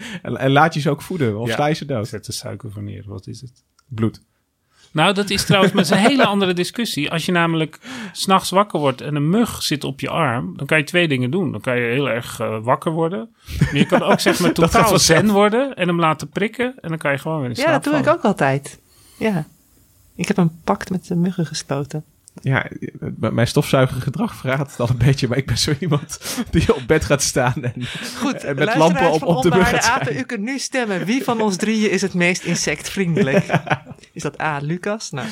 [0.22, 1.54] en, en laat je ze ook voeden, of Ja.
[1.54, 2.08] sla je ze dood.
[2.08, 3.64] Zet de suiker van neer, wat is het?
[3.88, 4.20] Bloed.
[4.92, 7.10] Nou, dat is trouwens met een hele andere discussie.
[7.10, 7.78] Als je namelijk
[8.12, 11.30] s'nachts wakker wordt en een mug zit op je arm, dan kan je twee dingen
[11.30, 11.52] doen.
[11.52, 13.34] Dan kan je heel erg eh, wakker worden.
[13.58, 16.74] Maar je kan ook zeg maar totaal zen worden en hem laten prikken.
[16.80, 18.78] En dan kan je gewoon weer in Ja, slaap dat doe ik ook altijd.
[19.18, 19.46] Ja.
[20.14, 22.04] Ik heb een pact met de muggen gesloten.
[22.42, 22.70] Ja,
[23.16, 26.18] mijn stofzuigergedrag verraadt het al een beetje, maar ik ben zo iemand
[26.50, 27.74] die op bed gaat staan en,
[28.16, 30.18] Goed, en met lampen op, op de gaat apen, zijn.
[30.18, 31.04] u kunt nu stemmen.
[31.04, 33.46] Wie van ons drieën is het meest insectvriendelijk?
[34.12, 35.10] Is dat A, Lucas?
[35.10, 35.26] Nou,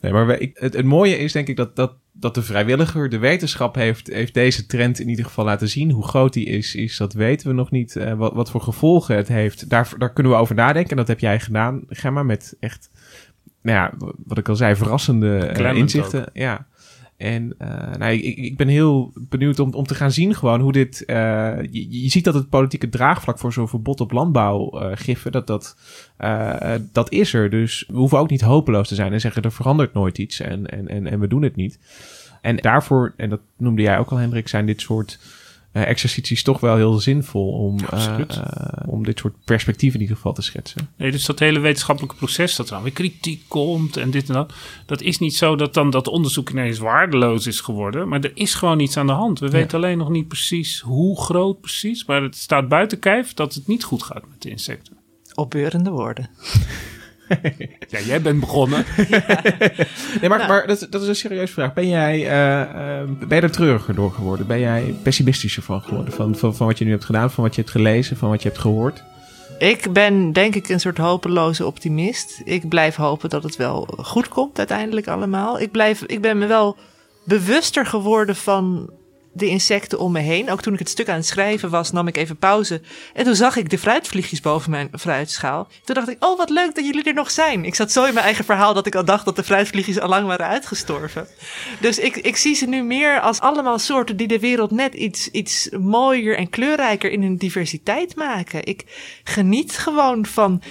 [0.00, 3.18] Nee, maar ik, het, het mooie is denk ik dat, dat, dat de vrijwilliger, de
[3.18, 5.90] wetenschap heeft, heeft deze trend in ieder geval laten zien.
[5.90, 7.96] Hoe groot die is, is dat weten we nog niet.
[7.96, 10.90] Eh, wat, wat voor gevolgen het heeft, daar, daar kunnen we over nadenken.
[10.90, 12.90] En dat heb jij gedaan, Gemma, met echt,
[13.62, 16.26] nou ja, wat ik al zei, verrassende eh, Klemmend inzichten.
[16.32, 16.66] Ja.
[17.16, 20.72] En eh, nou, ik, ik ben heel benieuwd om, om te gaan zien gewoon hoe
[20.72, 21.04] dit...
[21.04, 21.16] eh,
[21.70, 25.76] je, je ziet dat het politieke draagvlak voor zo'n verbod op landbouwgiffen, dat, dat,
[26.16, 27.50] eh, dat is er.
[27.50, 30.66] Dus we hoeven ook niet hopeloos te zijn en zeggen er verandert nooit iets en,
[30.66, 31.78] en, en, en we doen het niet.
[32.40, 35.18] En daarvoor, en dat noemde jij ook al Hendrik, zijn dit soort
[35.72, 40.02] eh, exercities toch wel heel zinvol om, Ja, eh, eh, om dit soort perspectieven in
[40.02, 40.88] ieder geval te schetsen.
[40.96, 44.34] Nee, dus dat hele wetenschappelijke proces dat er dan weer kritiek komt en dit en
[44.34, 44.52] dat.
[44.86, 48.08] Dat is niet zo dat dan dat onderzoek ineens waardeloos is geworden.
[48.08, 49.38] Maar er is gewoon iets aan de hand.
[49.38, 52.04] We weten alleen nog niet precies hoe groot precies.
[52.04, 54.96] Maar het staat buiten kijf dat het niet goed gaat met de insecten.
[55.34, 56.30] opbeurende woorden.
[57.88, 58.84] Ja, jij bent begonnen.
[60.20, 61.74] Nee, maar, maar dat, dat is een serieuze vraag.
[61.74, 64.46] Ben jij, eh, eh, ben je er treuriger door geworden?
[64.46, 66.12] Ben jij pessimistischer van geworden?
[66.12, 68.42] Van, van, van wat je nu hebt gedaan, van wat je hebt gelezen, van wat
[68.42, 69.02] je hebt gehoord?
[69.58, 72.40] Ik ben denk ik een soort hopeloze optimist.
[72.44, 75.60] Ik blijf hopen dat het wel goed komt uiteindelijk allemaal.
[75.60, 76.76] Ik, blijf, ik ben me wel
[77.24, 78.90] bewuster geworden van
[79.32, 80.50] de insecten om me heen.
[80.50, 82.80] Ook toen ik het stuk aan het schrijven was, nam ik even pauze.
[83.14, 85.68] En toen zag ik de fruitvliegjes boven mijn fruitschaal.
[85.84, 87.64] Toen dacht ik, oh wat leuk dat jullie er nog zijn.
[87.64, 90.08] Ik zat zo in mijn eigen verhaal dat ik al dacht dat de fruitvliegjes al
[90.08, 91.26] lang waren uitgestorven.
[91.80, 95.28] Dus ik, ik zie ze nu meer als allemaal soorten die de wereld net iets,
[95.28, 98.64] iets mooier en kleurrijker in hun diversiteit maken.
[98.64, 98.84] Ik
[99.24, 100.62] geniet gewoon van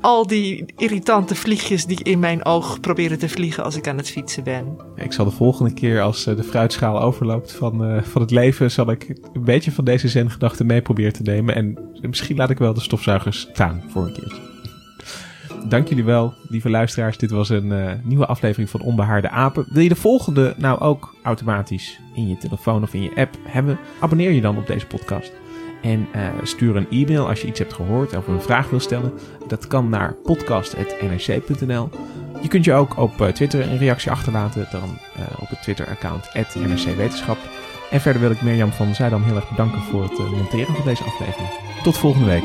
[0.00, 4.10] al die irritante vliegjes die in mijn oog proberen te vliegen als ik aan het
[4.10, 4.76] fietsen ben.
[4.96, 8.70] Ik zal de volgende keer als eh, de fruitschaal overloopt van, uh, van het leven,
[8.70, 11.54] zal ik een beetje van deze zengedachten mee proberen te nemen.
[11.54, 14.46] En misschien laat ik wel de stofzuigers staan voor een keertje.
[15.68, 17.18] Dank jullie wel, lieve luisteraars.
[17.18, 19.66] Dit was een uh, nieuwe aflevering van Onbehaarde Apen.
[19.68, 23.78] Wil je de volgende nou ook automatisch in je telefoon of in je app hebben?
[24.00, 25.32] Abonneer je dan op deze podcast.
[25.82, 29.12] En uh, stuur een e-mail als je iets hebt gehoord of een vraag wil stellen.
[29.46, 31.88] Dat kan naar podcast.nrc.nl.
[32.42, 34.68] Je kunt je ook op uh, Twitter een reactie achterlaten.
[34.70, 37.38] Dan uh, op het Twitter-account @nrcwetenschap.
[37.90, 41.04] En verder wil ik Mirjam van Zuidam heel erg bedanken voor het monteren van deze
[41.04, 41.48] aflevering.
[41.82, 42.44] Tot volgende week.